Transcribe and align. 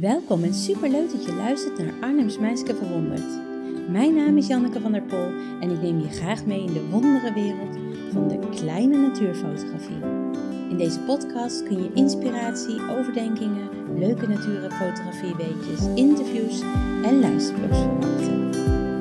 Welkom 0.00 0.44
en 0.44 0.54
superleuk 0.54 1.10
dat 1.12 1.24
je 1.24 1.34
luistert 1.34 1.78
naar 1.78 1.94
Arnhems 2.00 2.38
Meisje 2.38 2.74
Verwonderd. 2.74 3.40
Mijn 3.88 4.14
naam 4.14 4.36
is 4.36 4.46
Janneke 4.46 4.80
van 4.80 4.92
der 4.92 5.02
Pol 5.02 5.26
en 5.60 5.70
ik 5.70 5.82
neem 5.82 6.00
je 6.00 6.08
graag 6.08 6.46
mee 6.46 6.60
in 6.60 6.72
de 6.72 6.88
wondere 6.90 7.32
wereld 7.32 7.76
van 8.12 8.28
de 8.28 8.38
kleine 8.50 8.96
natuurfotografie. 8.96 10.02
In 10.70 10.76
deze 10.76 11.00
podcast 11.00 11.62
kun 11.62 11.82
je 11.82 11.92
inspiratie, 11.94 12.90
overdenkingen, 12.90 13.98
leuke 13.98 14.26
natuurfotografie 14.26 15.34
weetjes, 15.36 15.94
interviews 15.94 16.60
en 17.04 17.20
luisterboeks 17.20 17.78
verwachten. 17.78 18.97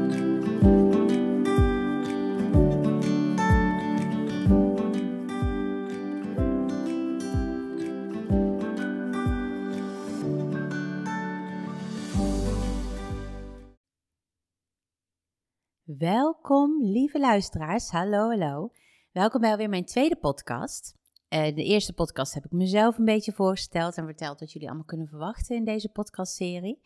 Luisteraars. 17.27 17.89
Hallo, 17.89 18.29
hallo. 18.29 18.71
Welkom 19.11 19.41
bij 19.41 19.51
alweer 19.51 19.69
mijn 19.69 19.85
tweede 19.85 20.15
podcast. 20.15 20.95
Uh, 21.29 21.55
de 21.55 21.63
eerste 21.63 21.93
podcast 21.93 22.33
heb 22.33 22.45
ik 22.45 22.51
mezelf 22.51 22.97
een 22.97 23.05
beetje 23.05 23.31
voorgesteld 23.31 23.97
en 23.97 24.05
verteld 24.05 24.39
wat 24.39 24.51
jullie 24.51 24.67
allemaal 24.67 24.85
kunnen 24.85 25.07
verwachten 25.07 25.55
in 25.55 25.63
deze 25.63 25.89
podcastserie. 25.89 26.81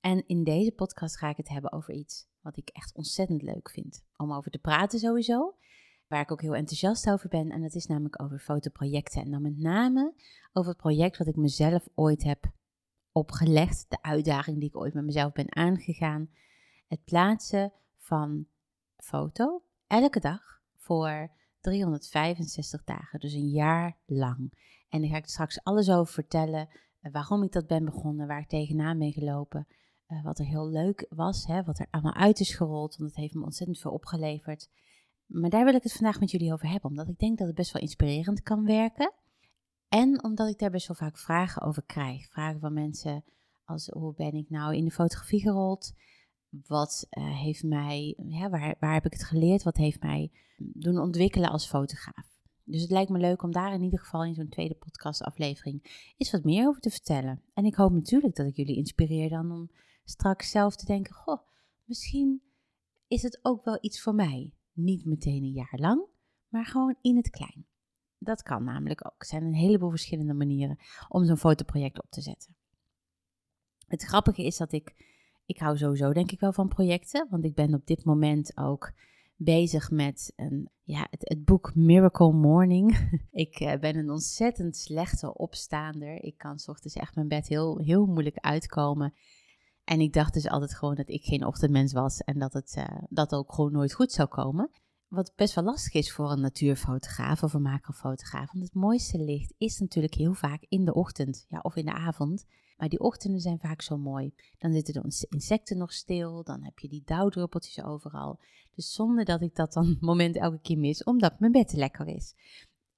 En 0.00 0.26
in 0.26 0.44
deze 0.44 0.72
podcast 0.72 1.18
ga 1.18 1.28
ik 1.28 1.36
het 1.36 1.48
hebben 1.48 1.72
over 1.72 1.94
iets 1.94 2.26
wat 2.40 2.56
ik 2.56 2.68
echt 2.68 2.94
ontzettend 2.94 3.42
leuk 3.42 3.70
vind 3.70 4.04
om 4.16 4.32
over 4.32 4.50
te 4.50 4.58
praten 4.58 4.98
sowieso. 4.98 5.54
Waar 6.08 6.20
ik 6.20 6.32
ook 6.32 6.42
heel 6.42 6.54
enthousiast 6.54 7.10
over 7.10 7.28
ben. 7.28 7.50
En 7.50 7.62
dat 7.62 7.74
is 7.74 7.86
namelijk 7.86 8.22
over 8.22 8.38
fotoprojecten. 8.38 9.22
En 9.22 9.30
dan 9.30 9.42
met 9.42 9.58
name 9.58 10.14
over 10.52 10.70
het 10.70 10.80
project 10.80 11.18
wat 11.18 11.26
ik 11.26 11.36
mezelf 11.36 11.88
ooit 11.94 12.22
heb 12.22 12.52
opgelegd. 13.12 13.84
De 13.88 14.02
uitdaging 14.02 14.58
die 14.58 14.68
ik 14.68 14.76
ooit 14.76 14.94
met 14.94 15.04
mezelf 15.04 15.32
ben 15.32 15.56
aangegaan. 15.56 16.30
Het 16.88 17.04
plaatsen 17.04 17.72
van 17.98 18.46
foto 19.02 19.62
elke 19.86 20.20
dag 20.20 20.60
voor 20.76 21.30
365 21.60 22.84
dagen, 22.84 23.20
dus 23.20 23.32
een 23.32 23.50
jaar 23.50 23.96
lang. 24.06 24.52
En 24.88 25.00
daar 25.00 25.10
ga 25.10 25.16
ik 25.16 25.28
straks 25.28 25.62
alles 25.62 25.90
over 25.90 26.12
vertellen, 26.12 26.68
eh, 27.00 27.12
waarom 27.12 27.42
ik 27.42 27.52
dat 27.52 27.66
ben 27.66 27.84
begonnen, 27.84 28.26
waar 28.26 28.40
ik 28.40 28.48
tegenaan 28.48 28.98
ben 28.98 29.12
gelopen, 29.12 29.66
uh, 30.08 30.24
wat 30.24 30.38
er 30.38 30.44
heel 30.44 30.68
leuk 30.68 31.06
was, 31.08 31.46
hè, 31.46 31.62
wat 31.62 31.78
er 31.78 31.86
allemaal 31.90 32.14
uit 32.14 32.40
is 32.40 32.54
gerold, 32.54 32.96
want 32.96 33.10
het 33.10 33.18
heeft 33.18 33.34
me 33.34 33.44
ontzettend 33.44 33.78
veel 33.78 33.90
opgeleverd. 33.90 34.70
Maar 35.26 35.50
daar 35.50 35.64
wil 35.64 35.74
ik 35.74 35.82
het 35.82 35.92
vandaag 35.92 36.20
met 36.20 36.30
jullie 36.30 36.52
over 36.52 36.68
hebben, 36.68 36.90
omdat 36.90 37.08
ik 37.08 37.18
denk 37.18 37.38
dat 37.38 37.46
het 37.46 37.56
best 37.56 37.72
wel 37.72 37.82
inspirerend 37.82 38.42
kan 38.42 38.64
werken. 38.64 39.12
En 39.88 40.24
omdat 40.24 40.48
ik 40.48 40.58
daar 40.58 40.70
best 40.70 40.86
wel 40.86 40.96
vaak 40.96 41.18
vragen 41.18 41.62
over 41.62 41.82
krijg. 41.82 42.28
Vragen 42.28 42.60
van 42.60 42.72
mensen 42.72 43.24
als 43.64 43.88
hoe 43.88 44.14
ben 44.14 44.32
ik 44.32 44.50
nou 44.50 44.76
in 44.76 44.84
de 44.84 44.90
fotografie 44.90 45.40
gerold? 45.40 45.92
Wat 46.66 47.06
uh, 47.10 47.40
heeft 47.40 47.62
mij, 47.62 48.16
ja, 48.26 48.50
waar, 48.50 48.76
waar 48.80 48.94
heb 48.94 49.04
ik 49.04 49.12
het 49.12 49.24
geleerd? 49.24 49.62
Wat 49.62 49.76
heeft 49.76 50.02
mij 50.02 50.30
doen 50.56 50.98
ontwikkelen 50.98 51.50
als 51.50 51.68
fotograaf? 51.68 52.40
Dus 52.64 52.80
het 52.80 52.90
lijkt 52.90 53.10
me 53.10 53.18
leuk 53.18 53.42
om 53.42 53.52
daar 53.52 53.72
in 53.72 53.82
ieder 53.82 53.98
geval 53.98 54.24
in 54.24 54.34
zo'n 54.34 54.48
tweede 54.48 54.74
podcastaflevering 54.74 56.12
iets 56.16 56.30
wat 56.30 56.44
meer 56.44 56.68
over 56.68 56.80
te 56.80 56.90
vertellen. 56.90 57.42
En 57.54 57.64
ik 57.64 57.74
hoop 57.74 57.92
natuurlijk 57.92 58.34
dat 58.34 58.46
ik 58.46 58.56
jullie 58.56 58.76
inspireer 58.76 59.28
dan 59.28 59.52
om 59.52 59.70
straks 60.04 60.50
zelf 60.50 60.76
te 60.76 60.86
denken: 60.86 61.14
Goh, 61.14 61.40
misschien 61.84 62.42
is 63.06 63.22
het 63.22 63.38
ook 63.42 63.64
wel 63.64 63.78
iets 63.80 64.02
voor 64.02 64.14
mij. 64.14 64.54
Niet 64.72 65.04
meteen 65.04 65.42
een 65.42 65.52
jaar 65.52 65.78
lang, 65.78 66.06
maar 66.48 66.66
gewoon 66.66 66.96
in 67.00 67.16
het 67.16 67.30
klein. 67.30 67.66
Dat 68.18 68.42
kan 68.42 68.64
namelijk 68.64 69.06
ook. 69.06 69.20
Er 69.20 69.26
zijn 69.26 69.42
een 69.42 69.54
heleboel 69.54 69.90
verschillende 69.90 70.34
manieren 70.34 70.78
om 71.08 71.24
zo'n 71.24 71.36
fotoproject 71.36 72.02
op 72.02 72.10
te 72.10 72.20
zetten. 72.20 72.56
Het 73.86 74.02
grappige 74.02 74.44
is 74.44 74.56
dat 74.56 74.72
ik 74.72 75.11
ik 75.52 75.58
hou 75.58 75.76
sowieso 75.76 76.12
denk 76.12 76.32
ik 76.32 76.40
wel 76.40 76.52
van 76.52 76.68
projecten, 76.68 77.26
want 77.30 77.44
ik 77.44 77.54
ben 77.54 77.74
op 77.74 77.86
dit 77.86 78.04
moment 78.04 78.56
ook 78.56 78.92
bezig 79.36 79.90
met 79.90 80.32
een, 80.36 80.70
ja, 80.82 81.06
het, 81.10 81.28
het 81.28 81.44
boek 81.44 81.74
Miracle 81.74 82.32
Morning. 82.32 83.10
ik 83.46 83.60
uh, 83.60 83.74
ben 83.74 83.96
een 83.96 84.10
ontzettend 84.10 84.76
slechte 84.76 85.34
opstaander. 85.34 86.22
Ik 86.22 86.38
kan 86.38 86.58
s 86.58 86.68
ochtends 86.68 86.96
echt 86.96 87.14
mijn 87.14 87.28
bed 87.28 87.48
heel, 87.48 87.78
heel 87.78 88.06
moeilijk 88.06 88.36
uitkomen. 88.36 89.14
En 89.84 90.00
ik 90.00 90.12
dacht 90.12 90.34
dus 90.34 90.48
altijd 90.48 90.74
gewoon 90.74 90.94
dat 90.94 91.08
ik 91.08 91.24
geen 91.24 91.46
ochtendmens 91.46 91.92
was 91.92 92.20
en 92.20 92.38
dat 92.38 92.52
het 92.52 92.74
uh, 92.78 93.02
dat 93.08 93.34
ook 93.34 93.52
gewoon 93.52 93.72
nooit 93.72 93.94
goed 93.94 94.12
zou 94.12 94.28
komen. 94.28 94.70
Wat 95.12 95.32
best 95.36 95.54
wel 95.54 95.64
lastig 95.64 95.92
is 95.92 96.12
voor 96.12 96.30
een 96.30 96.40
natuurfotograaf 96.40 97.42
of 97.42 97.52
een 97.54 97.62
macrofotograaf. 97.62 98.52
Want 98.52 98.64
het 98.64 98.74
mooiste 98.74 99.18
licht 99.18 99.54
is 99.58 99.78
natuurlijk 99.78 100.14
heel 100.14 100.34
vaak 100.34 100.64
in 100.68 100.84
de 100.84 100.94
ochtend 100.94 101.46
ja, 101.48 101.58
of 101.62 101.76
in 101.76 101.84
de 101.84 101.92
avond. 101.92 102.46
Maar 102.76 102.88
die 102.88 103.00
ochtenden 103.00 103.40
zijn 103.40 103.58
vaak 103.58 103.82
zo 103.82 103.98
mooi. 103.98 104.34
Dan 104.58 104.72
zitten 104.72 104.94
de 104.94 105.26
insecten 105.28 105.78
nog 105.78 105.92
stil, 105.92 106.42
dan 106.44 106.62
heb 106.62 106.78
je 106.78 106.88
die 106.88 107.02
dauwdruppeltjes 107.04 107.84
overal. 107.84 108.40
Dus 108.74 108.92
zonder 108.92 109.24
dat 109.24 109.42
ik 109.42 109.54
dat 109.54 109.72
dan 109.72 109.96
moment 110.00 110.36
elke 110.36 110.60
keer 110.60 110.78
mis, 110.78 111.04
omdat 111.04 111.40
mijn 111.40 111.52
bed 111.52 111.72
lekker 111.72 112.06
is. 112.06 112.34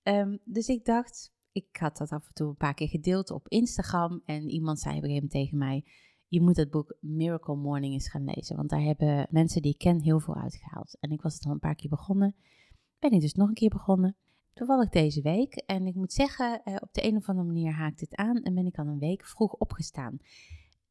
Um, 0.03 0.39
dus 0.45 0.69
ik 0.69 0.85
dacht, 0.85 1.33
ik 1.53 1.77
had 1.77 1.97
dat 1.97 2.11
af 2.11 2.27
en 2.27 2.35
toe 2.35 2.49
een 2.49 2.57
paar 2.57 2.75
keer 2.75 2.89
gedeeld 2.89 3.31
op 3.31 3.49
Instagram. 3.49 4.23
En 4.25 4.49
iemand 4.49 4.81
zei 4.81 4.97
op 4.97 5.03
een 5.03 5.09
gegeven 5.09 5.29
moment 5.29 5.31
tegen 5.31 5.59
mij, 5.59 5.85
je 6.34 6.41
moet 6.41 6.56
het 6.56 6.71
boek 6.71 6.97
Miracle 7.00 7.56
Morning 7.56 7.93
eens 7.93 8.09
gaan 8.09 8.25
lezen. 8.25 8.56
Want 8.56 8.71
daar 8.71 8.81
hebben 8.81 9.27
mensen 9.31 9.62
die 9.62 9.72
ik 9.72 9.78
ken 9.78 10.00
heel 10.00 10.21
veel 10.21 10.37
uitgehaald. 10.37 10.97
En 11.00 11.11
ik 11.11 11.22
was 11.22 11.34
het 11.34 11.45
al 11.45 11.53
een 11.53 11.59
paar 11.59 11.75
keer 11.75 11.91
begonnen. 11.91 12.34
Ben 12.99 13.11
ik 13.11 13.21
dus 13.21 13.34
nog 13.34 13.49
een 13.49 13.55
keer 13.55 13.69
begonnen 13.69 14.17
toevallig 14.53 14.89
deze 14.89 15.22
week. 15.22 15.55
En 15.55 15.87
ik 15.87 15.95
moet 15.95 16.12
zeggen, 16.12 16.62
eh, 16.65 16.77
op 16.81 16.93
de 16.93 17.06
een 17.06 17.17
of 17.17 17.28
andere 17.28 17.47
manier 17.47 17.72
haakt 17.72 17.99
dit 17.99 18.17
aan 18.17 18.43
en 18.43 18.55
ben 18.55 18.67
ik 18.67 18.78
al 18.78 18.87
een 18.87 18.99
week 18.99 19.27
vroeg 19.27 19.53
opgestaan. 19.53 20.19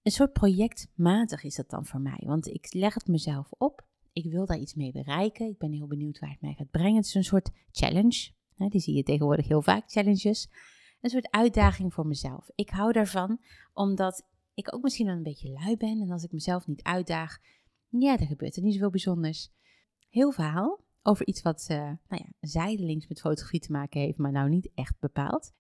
Een 0.02 0.12
soort 0.12 0.34
projectmatig 0.34 1.44
is 1.44 1.56
dat 1.56 1.70
dan 1.70 1.86
voor 1.86 2.02
mij, 2.02 2.24
want 2.26 2.48
ik 2.48 2.74
leg 2.74 2.94
het 2.94 3.08
mezelf 3.08 3.52
op. 3.58 3.86
Ik 4.14 4.32
wil 4.32 4.46
daar 4.46 4.58
iets 4.58 4.74
mee 4.74 4.92
bereiken. 4.92 5.48
Ik 5.48 5.58
ben 5.58 5.72
heel 5.72 5.88
benieuwd 5.88 6.20
waar 6.20 6.30
het 6.30 6.42
mij 6.42 6.54
gaat 6.54 6.72
brengen. 6.72 6.96
Het 6.96 7.06
is 7.06 7.14
een 7.14 7.24
soort 7.24 7.52
challenge. 7.72 8.32
die 8.56 8.82
zie 8.82 8.96
je 8.96 9.04
tegenwoordig 9.04 9.48
heel 9.48 9.62
vaak, 9.62 9.84
challenges. 9.92 10.50
Een 11.02 11.10
soort 11.10 11.32
uitdaging 11.32 11.94
voor 11.94 12.08
mezelf. 12.08 12.50
Ik 12.56 12.70
hou 12.70 12.92
daarvan, 12.92 13.40
omdat 13.74 14.26
ik 14.54 14.76
ook 14.76 14.82
misschien 14.82 15.06
wel 15.06 15.16
een 15.16 15.24
beetje 15.24 15.52
lui 15.52 15.78
ben. 15.78 16.02
En 16.02 16.12
als 16.12 16.24
ik 16.24 16.32
mezelf 16.32 16.68
niet 16.68 16.84
uitdaag, 16.84 17.40
ja, 17.90 18.18
dan 18.18 18.28
gebeurt 18.28 18.56
er 18.56 18.64
niet 18.64 18.74
zoveel 18.74 18.90
bijzonders. 18.90 19.52
Heel 20.10 20.32
verhaal 20.32 20.84
over 21.02 21.28
iets 21.28 21.42
wat 21.42 21.68
uh, 21.72 21.78
nou 21.78 21.98
ja, 22.08 22.26
zijdelings 22.40 23.08
met 23.08 23.20
fotografie 23.20 23.60
te 23.60 23.72
maken 23.72 24.02
heeft, 24.02 24.18
maar 24.18 24.32
nou 24.32 24.50
niet 24.50 24.72
echt 24.76 25.00
bepaald. 25.00 25.54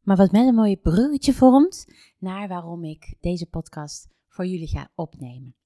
Maar 0.00 0.16
wat 0.16 0.32
met 0.32 0.46
een 0.46 0.54
mooie 0.54 0.76
bruggetje 0.76 1.32
vormt 1.32 1.86
naar 2.18 2.48
waarom 2.48 2.84
ik 2.84 3.16
deze 3.20 3.46
podcast 3.46 4.08
voor 4.28 4.46
jullie 4.46 4.68
ga 4.68 4.90
opnemen. 4.94 5.56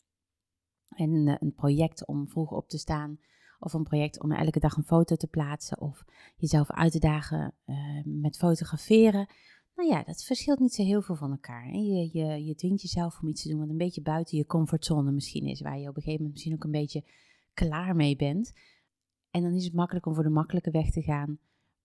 En 0.88 1.26
uh, 1.26 1.34
een 1.38 1.54
project 1.54 2.06
om 2.06 2.28
vroeg 2.28 2.50
op 2.50 2.68
te 2.68 2.78
staan, 2.78 3.18
of 3.58 3.72
een 3.72 3.82
project 3.82 4.20
om 4.20 4.32
elke 4.32 4.60
dag 4.60 4.76
een 4.76 4.84
foto 4.84 5.16
te 5.16 5.26
plaatsen, 5.26 5.80
of 5.80 6.04
jezelf 6.36 6.70
uit 6.70 6.92
te 6.92 6.98
dagen 6.98 7.54
uh, 7.66 8.04
met 8.04 8.36
fotograferen. 8.36 9.28
Nou 9.78 9.90
ja, 9.90 10.02
dat 10.02 10.24
verschilt 10.24 10.58
niet 10.58 10.74
zo 10.74 10.82
heel 10.82 11.02
veel 11.02 11.14
van 11.14 11.30
elkaar. 11.30 11.76
Je, 11.76 12.10
je, 12.12 12.44
je 12.44 12.54
dwingt 12.54 12.82
jezelf 12.82 13.20
om 13.22 13.28
iets 13.28 13.42
te 13.42 13.48
doen 13.48 13.58
wat 13.58 13.68
een 13.68 13.76
beetje 13.76 14.02
buiten 14.02 14.38
je 14.38 14.46
comfortzone 14.46 15.10
misschien 15.10 15.46
is, 15.46 15.60
waar 15.60 15.78
je 15.78 15.88
op 15.88 15.96
een 15.96 16.02
gegeven 16.02 16.12
moment 16.12 16.32
misschien 16.32 16.54
ook 16.54 16.64
een 16.64 16.80
beetje 16.80 17.04
klaar 17.54 17.96
mee 17.96 18.16
bent. 18.16 18.52
En 19.30 19.42
dan 19.42 19.52
is 19.52 19.64
het 19.64 19.72
makkelijk 19.72 20.06
om 20.06 20.14
voor 20.14 20.22
de 20.22 20.28
makkelijke 20.28 20.70
weg 20.70 20.90
te 20.90 21.02
gaan. 21.02 21.38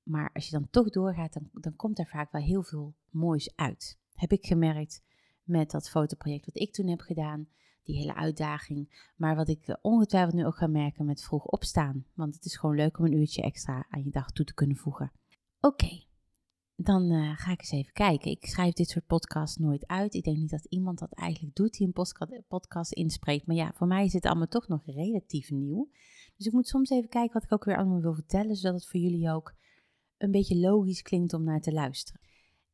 Maar 0.04 0.30
als 0.34 0.46
je 0.46 0.52
dan 0.52 0.70
toch 0.70 0.90
doorgaat, 0.90 1.34
dan, 1.34 1.50
dan 1.54 1.76
komt 1.76 2.00
er 2.00 2.08
vaak 2.08 2.32
wel 2.32 2.42
heel 2.42 2.64
veel 2.64 2.94
moois 3.10 3.56
uit. 3.56 3.98
Heb 4.14 4.32
ik 4.32 4.46
gemerkt 4.46 5.02
met 5.44 5.72
dat 5.72 5.90
fotoproject 5.90 6.46
wat 6.46 6.60
ik 6.60 6.74
toen 6.74 6.88
heb 6.88 7.00
gedaan. 7.00 7.48
Die 7.84 7.98
hele 7.98 8.16
uitdaging. 8.16 9.10
Maar 9.16 9.36
wat 9.36 9.48
ik 9.48 9.78
ongetwijfeld 9.82 10.34
nu 10.36 10.46
ook 10.46 10.58
ga 10.58 10.68
merken 10.68 11.06
met 11.06 11.24
vroeg 11.24 11.46
opstaan. 11.46 12.06
Want 12.14 12.36
het 12.36 12.46
is 12.46 12.58
gewoon 12.58 12.76
leuk 12.76 13.00
om 13.00 13.06
een 13.06 13.18
uurtje 13.18 13.42
extra 13.42 13.86
aan 13.90 14.04
je 14.04 14.12
dag 14.12 14.32
toe 14.32 14.46
te 14.46 14.54
kunnen 14.54 14.78
voegen. 14.78 15.12
Oké, 15.60 16.04
dan 16.76 17.12
uh, 17.12 17.38
ga 17.38 17.52
ik 17.52 17.60
eens 17.60 17.72
even 17.72 17.94
kijken. 17.94 18.32
Ik 18.32 18.46
schrijf 18.46 18.74
dit 18.74 18.90
soort 18.90 19.06
podcasts 19.06 19.58
nooit 19.58 19.88
uit. 19.88 20.14
Ik 20.14 20.24
denk 20.24 20.38
niet 20.38 20.50
dat 20.50 20.66
iemand 20.66 21.00
dat 21.00 21.14
eigenlijk 21.14 21.56
doet 21.56 21.74
die 21.74 21.88
een 21.94 22.44
podcast 22.48 22.92
inspreekt. 22.92 23.48
Maar 23.48 23.56
ja, 23.56 23.72
voor 23.76 23.88
mij 23.88 24.06
is 24.06 24.14
het 24.14 24.26
allemaal 24.26 24.48
toch 24.48 24.68
nog 24.68 24.86
relatief 24.86 25.50
nieuw. 25.50 25.90
Dus 26.38 26.46
ik 26.46 26.54
moet 26.54 26.68
soms 26.68 26.90
even 26.90 27.10
kijken 27.10 27.34
wat 27.34 27.44
ik 27.44 27.52
ook 27.52 27.64
weer 27.64 27.78
allemaal 27.78 28.02
wil 28.02 28.14
vertellen, 28.14 28.56
zodat 28.56 28.76
het 28.76 28.88
voor 28.88 29.00
jullie 29.00 29.32
ook 29.32 29.54
een 30.18 30.32
beetje 30.32 30.60
logisch 30.60 31.02
klinkt 31.02 31.34
om 31.34 31.44
naar 31.44 31.62
te 31.62 31.72
luisteren. 31.72 32.22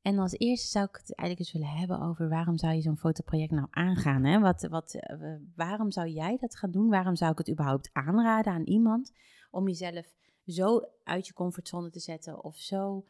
En 0.02 0.20
als 0.20 0.32
eerste 0.32 0.68
zou 0.68 0.86
ik 0.86 0.96
het 0.96 1.16
eigenlijk 1.16 1.40
eens 1.40 1.60
willen 1.62 1.78
hebben 1.78 2.02
over 2.02 2.30
waarom 2.30 2.58
zou 2.58 2.74
je 2.74 2.82
zo'n 2.82 2.98
fotoproject 2.98 3.52
nou 3.52 3.68
aangaan? 3.70 4.24
Hè? 4.24 4.40
Wat, 4.40 4.68
wat, 4.70 4.96
uh, 4.96 5.36
waarom 5.56 5.92
zou 5.92 6.08
jij 6.08 6.38
dat 6.38 6.56
gaan 6.56 6.72
doen? 6.72 6.90
Waarom 6.90 7.16
zou 7.16 7.32
ik 7.32 7.38
het 7.38 7.50
überhaupt 7.50 7.90
aanraden 7.94 8.54
aan 8.54 8.64
iemand 8.64 9.12
om 9.52 9.68
jezelf 9.68 10.14
zo 10.46 10.82
uit 11.04 11.28
je 11.28 11.34
comfortzone 11.34 11.90
te 11.90 12.00
zetten 12.00 12.44
of 12.44 12.58
zo 12.58 13.06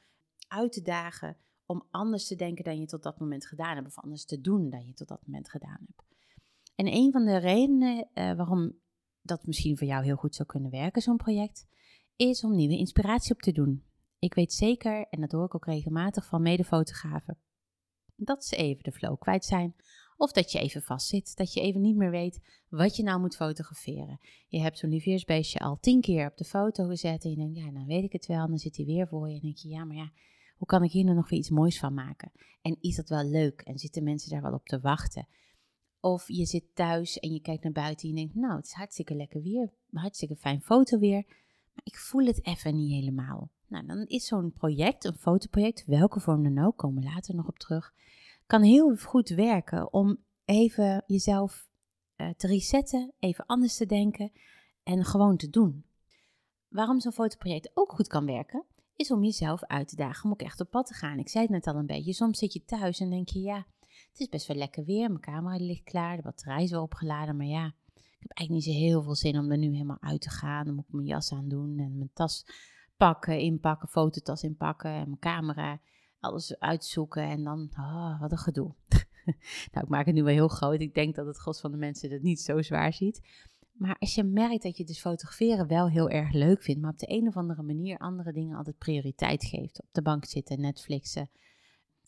uit 0.47 0.71
te 0.71 0.81
dagen 0.81 1.38
om 1.65 1.88
anders 1.89 2.27
te 2.27 2.36
denken 2.36 2.63
dan 2.63 2.80
je 2.80 2.86
tot 2.86 3.03
dat 3.03 3.19
moment 3.19 3.45
gedaan 3.45 3.75
hebt 3.75 3.88
of 3.88 4.00
anders 4.00 4.25
te 4.25 4.41
doen 4.41 4.69
dan 4.69 4.86
je 4.86 4.94
tot 4.94 5.07
dat 5.07 5.25
moment 5.25 5.50
gedaan 5.50 5.80
hebt? 5.86 6.03
En 6.75 6.88
een 6.88 7.12
van 7.12 7.25
de 7.25 7.38
redenen 7.38 7.97
uh, 7.97 8.33
waarom 8.33 8.80
dat 9.21 9.45
misschien 9.45 9.77
voor 9.77 9.88
jou 9.88 10.03
heel 10.03 10.15
goed 10.15 10.36
zou 10.36 10.47
kunnen 10.47 10.71
werken, 10.71 11.01
zo'n 11.01 11.18
project, 11.18 11.68
is 12.15 12.44
om 12.44 12.56
nieuwe 12.56 12.77
inspiratie 12.77 13.33
op 13.33 13.41
te 13.41 13.51
doen. 13.51 13.83
Ik 14.19 14.33
weet 14.33 14.53
zeker, 14.53 15.07
en 15.09 15.21
dat 15.21 15.31
hoor 15.31 15.45
ik 15.45 15.56
ook 15.56 15.65
regelmatig 15.65 16.25
van 16.25 16.42
medefotografen, 16.42 17.38
dat 18.15 18.45
ze 18.45 18.56
even 18.56 18.83
de 18.83 18.92
flow 18.92 19.19
kwijt 19.19 19.45
zijn. 19.45 19.75
Of 20.19 20.31
dat 20.31 20.51
je 20.51 20.60
even 20.60 20.81
vastzit, 20.81 21.36
dat 21.36 21.54
je 21.54 21.62
even 21.62 21.81
niet 21.81 21.95
meer 21.95 22.12
weet 22.12 22.39
wat 22.69 22.95
je 22.95 23.04
nou 23.04 23.19
moet 23.19 23.36
fotograferen. 23.36 24.19
Je 24.48 24.60
hebt 24.60 24.77
zo'n 24.77 24.89
lieveersbeestje 24.89 25.60
al 25.60 25.77
tien 25.80 26.01
keer 26.01 26.27
op 26.27 26.38
de 26.38 26.44
foto 26.44 26.88
gezet 26.88 27.24
en 27.24 27.30
je 27.30 27.36
denkt, 27.36 27.57
ja, 27.57 27.69
nou 27.69 27.86
weet 27.86 28.04
ik 28.04 28.12
het 28.12 28.25
wel. 28.25 28.44
En 28.44 28.50
dan 28.50 28.57
zit 28.57 28.75
hij 28.75 28.86
weer 28.86 29.07
voor 29.07 29.30
je 29.30 29.36
en 29.36 29.42
denk 29.42 29.57
je, 29.57 29.69
ja, 29.69 29.83
maar 29.83 29.95
ja, 29.95 30.12
hoe 30.57 30.68
kan 30.68 30.83
ik 30.83 30.92
hier 30.92 31.04
nou 31.04 31.16
nog 31.16 31.30
weer 31.30 31.39
iets 31.39 31.50
moois 31.50 31.80
van 31.80 31.94
maken? 31.94 32.31
En 32.62 32.77
is 32.81 32.95
dat 32.95 33.10
wel 33.10 33.24
leuk? 33.24 33.62
En 33.62 33.77
zitten 33.77 34.04
mensen 34.04 34.30
daar 34.30 34.42
wel 34.42 34.54
op 34.54 34.66
te 34.66 34.80
wachten? 34.80 35.27
Of 36.00 36.27
je 36.27 36.45
zit 36.45 36.75
thuis 36.75 37.19
en 37.19 37.33
je 37.33 37.42
kijkt 37.42 37.63
naar 37.63 37.71
buiten 37.71 38.10
en 38.10 38.16
je 38.16 38.19
denkt, 38.19 38.36
nou, 38.36 38.56
het 38.56 38.66
is 38.66 38.71
hartstikke 38.71 39.16
lekker 39.16 39.42
weer, 39.42 39.74
hartstikke 39.92 40.36
fijn 40.36 40.62
foto 40.62 41.00
weer, 41.00 41.24
maar 41.74 41.83
ik 41.83 41.98
voel 41.98 42.25
het 42.25 42.45
even 42.45 42.75
niet 42.75 42.92
helemaal. 42.92 43.50
Nou, 43.68 43.86
dan 43.86 44.06
is 44.06 44.25
zo'n 44.25 44.54
project, 44.54 45.06
een 45.06 45.18
fotoproject, 45.18 45.86
welke 45.86 46.19
vorm 46.19 46.44
dan 46.44 46.66
ook, 46.66 46.77
komen 46.77 47.04
we 47.04 47.10
later 47.10 47.36
nog 47.36 47.48
op 47.48 47.60
terug, 47.60 47.94
kan 48.50 48.62
heel 48.62 48.96
goed 48.96 49.30
werken 49.30 49.94
om 49.94 50.18
even 50.46 51.04
jezelf 51.07 51.69
uh, 52.18 52.30
te 52.30 52.48
resetten, 52.48 53.13
even 53.19 53.46
anders 53.46 53.78
te 53.78 53.86
denken 53.86 54.31
en 54.84 55.06
gewoon 55.06 55.38
te 55.38 55.50
doen. 55.50 55.86
Waarom 56.68 57.00
zo'n 57.00 57.12
fotoproject 57.12 57.72
ook 57.74 57.92
goed 57.92 58.07
kan 58.07 58.25
werken, 58.25 58.66
is 58.96 59.12
om 59.12 59.24
jezelf 59.24 59.63
uit 59.63 59.88
te 59.88 59.96
dagen 59.96 60.24
om 60.24 60.31
ook 60.31 60.42
echt 60.42 60.60
op 60.60 60.69
pad 60.69 60.88
te 60.88 60.94
gaan. 60.94 61.19
Ik 61.19 61.30
zei 61.30 61.44
het 61.44 61.54
net 61.54 61.68
al 61.68 61.75
een 61.75 61.86
beetje, 61.86 62.13
soms 62.13 62.40
zit 62.40 62.54
je 62.54 62.66
thuis 62.66 63.00
en 63.00 63.10
denk 63.10 63.30
je, 63.30 63.40
ja, 63.40 63.66
het 64.12 64.19
is 64.19 64.30
best 64.30 64.48
wel 64.48 64.57
lekker 64.57 64.86
weer, 64.86 65.07
mijn 65.07 65.22
camera 65.22 65.66
ligt 65.66 65.84
klaar, 65.84 66.16
de 66.16 66.22
batterij 66.22 66.63
is 66.63 66.72
wel 66.72 66.84
opgeladen, 66.84 67.38
maar 67.38 67.45
ja, 67.45 67.66
ik 67.95 68.28
heb 68.28 68.38
eigenlijk 68.38 68.66
niet 68.66 68.75
zo 68.75 68.81
heel 68.81 69.02
veel 69.04 69.16
zin 69.16 69.38
om 69.38 69.52
er 69.52 69.57
nu 69.57 69.72
helemaal 69.72 70.02
uit 70.02 70.22
te 70.22 70.30
gaan. 70.30 70.66
Dan 70.66 70.75
moet 70.75 70.88
ik 70.88 70.94
mijn 70.94 71.07
jas 71.07 71.34
aan 71.34 71.50
doen 71.50 71.80
en 71.80 71.98
mijn 71.98 72.12
tas 72.13 72.45
pakken, 72.98 73.40
inpakken, 73.40 73.90
fototas 73.90 74.44
inpakken 74.44 74.92
en 74.92 75.06
mijn 75.06 75.19
camera, 75.19 75.81
alles 76.19 76.60
uitzoeken 76.60 77.24
en 77.24 77.44
dan, 77.44 77.69
oh, 77.77 78.21
wat 78.21 78.31
een 78.31 78.38
gedoe. 78.38 78.74
nou, 79.71 79.86
ik 79.86 79.88
maak 79.88 80.06
het 80.06 80.16
nu 80.16 80.24
wel 80.24 80.33
heel 80.33 80.48
groot. 80.48 80.81
Ik 80.81 80.94
denk 80.94 81.16
dat 81.16 81.25
het 81.25 81.38
gros 81.38 81.60
van 81.60 81.71
de 81.71 81.77
mensen 81.77 82.12
het 82.12 82.21
niet 82.21 82.42
zo 82.42 82.62
zwaar 82.62 82.94
ziet. 82.94 83.21
Maar 83.71 83.95
als 84.00 84.16
je 84.16 84.24
merkt 84.24 84.63
dat 84.63 84.77
je 84.77 84.83
dus 84.83 85.00
fotograferen 85.00 85.68
wel 85.68 85.89
heel 85.89 86.10
erg 86.10 86.31
leuk 86.31 86.63
vindt, 86.63 86.81
maar 86.81 86.92
op 86.92 87.00
de 87.00 87.12
een 87.12 87.27
of 87.27 87.38
andere 87.38 87.63
manier 87.63 87.98
andere 87.98 88.33
dingen 88.33 88.57
altijd 88.57 88.77
prioriteit 88.77 89.45
geeft. 89.45 89.81
Op 89.81 89.88
de 89.92 90.01
bank 90.01 90.25
zitten, 90.25 90.62
Netflixen. 90.62 91.30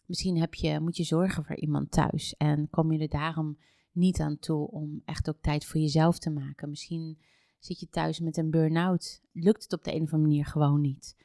Misschien 0.05 0.37
heb 0.37 0.53
je, 0.53 0.79
moet 0.79 0.97
je 0.97 1.03
zorgen 1.03 1.45
voor 1.45 1.55
iemand 1.55 1.91
thuis 1.91 2.35
en 2.37 2.69
kom 2.69 2.91
je 2.91 2.99
er 2.99 3.09
daarom 3.09 3.57
niet 3.91 4.19
aan 4.19 4.39
toe 4.39 4.67
om 4.67 5.01
echt 5.05 5.29
ook 5.29 5.41
tijd 5.41 5.65
voor 5.65 5.81
jezelf 5.81 6.19
te 6.19 6.29
maken. 6.29 6.69
Misschien 6.69 7.17
zit 7.59 7.79
je 7.79 7.89
thuis 7.89 8.19
met 8.19 8.37
een 8.37 8.49
burn-out, 8.49 9.21
lukt 9.31 9.63
het 9.63 9.73
op 9.73 9.83
de 9.83 9.93
een 9.93 10.01
of 10.01 10.13
andere 10.13 10.29
manier 10.29 10.45
gewoon 10.45 10.81
niet. 10.81 11.15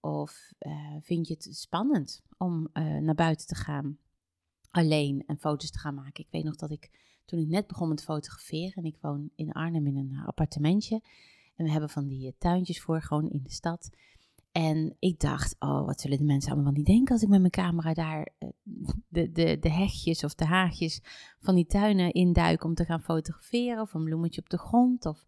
Of 0.00 0.52
uh, 0.58 0.96
vind 1.00 1.28
je 1.28 1.34
het 1.34 1.56
spannend 1.56 2.22
om 2.36 2.68
uh, 2.72 2.96
naar 2.96 3.14
buiten 3.14 3.46
te 3.46 3.54
gaan 3.54 3.98
alleen 4.70 5.24
en 5.26 5.38
foto's 5.38 5.70
te 5.70 5.78
gaan 5.78 5.94
maken. 5.94 6.24
Ik 6.24 6.30
weet 6.30 6.44
nog 6.44 6.56
dat 6.56 6.70
ik 6.70 6.90
toen 7.24 7.38
ik 7.38 7.48
net 7.48 7.66
begon 7.66 7.88
met 7.88 8.02
fotograferen 8.02 8.74
en 8.74 8.84
ik 8.84 8.96
woon 9.00 9.30
in 9.34 9.52
Arnhem 9.52 9.86
in 9.86 9.96
een 9.96 10.22
appartementje 10.26 11.02
en 11.56 11.64
we 11.64 11.70
hebben 11.70 11.90
van 11.90 12.06
die 12.06 12.26
eh, 12.26 12.32
tuintjes 12.38 12.80
voor 12.80 13.02
gewoon 13.02 13.30
in 13.30 13.40
de 13.42 13.50
stad. 13.50 13.90
En 14.52 14.96
ik 14.98 15.20
dacht, 15.20 15.56
oh, 15.58 15.86
wat 15.86 16.00
zullen 16.00 16.18
de 16.18 16.24
mensen 16.24 16.52
allemaal 16.52 16.72
van 16.72 16.82
die 16.82 16.94
denken 16.94 17.12
als 17.12 17.22
ik 17.22 17.28
met 17.28 17.40
mijn 17.40 17.50
camera 17.50 17.94
daar 17.94 18.28
de, 19.08 19.32
de, 19.32 19.58
de 19.58 19.70
hegjes 19.70 20.24
of 20.24 20.34
de 20.34 20.44
haagjes 20.44 21.00
van 21.40 21.54
die 21.54 21.66
tuinen 21.66 22.12
induik 22.12 22.64
om 22.64 22.74
te 22.74 22.84
gaan 22.84 23.02
fotograferen 23.02 23.80
of 23.80 23.94
een 23.94 24.04
bloemetje 24.04 24.40
op 24.40 24.48
de 24.48 24.58
grond. 24.58 25.06
Of, 25.06 25.26